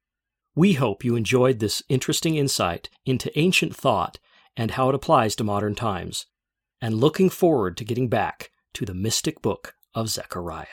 We 0.55 0.73
hope 0.73 1.03
you 1.03 1.15
enjoyed 1.15 1.59
this 1.59 1.81
interesting 1.89 2.35
insight 2.35 2.89
into 3.05 3.37
ancient 3.37 3.75
thought 3.75 4.19
and 4.55 4.71
how 4.71 4.89
it 4.89 4.95
applies 4.95 5.35
to 5.37 5.43
modern 5.43 5.73
times, 5.73 6.27
and 6.79 6.95
looking 6.95 7.29
forward 7.29 7.75
to 7.77 7.85
getting 7.85 8.07
back 8.07 8.51
to 8.73 8.85
the 8.85 8.93
mystic 8.93 9.41
book 9.41 9.75
of 9.95 10.09
Zechariah. 10.09 10.67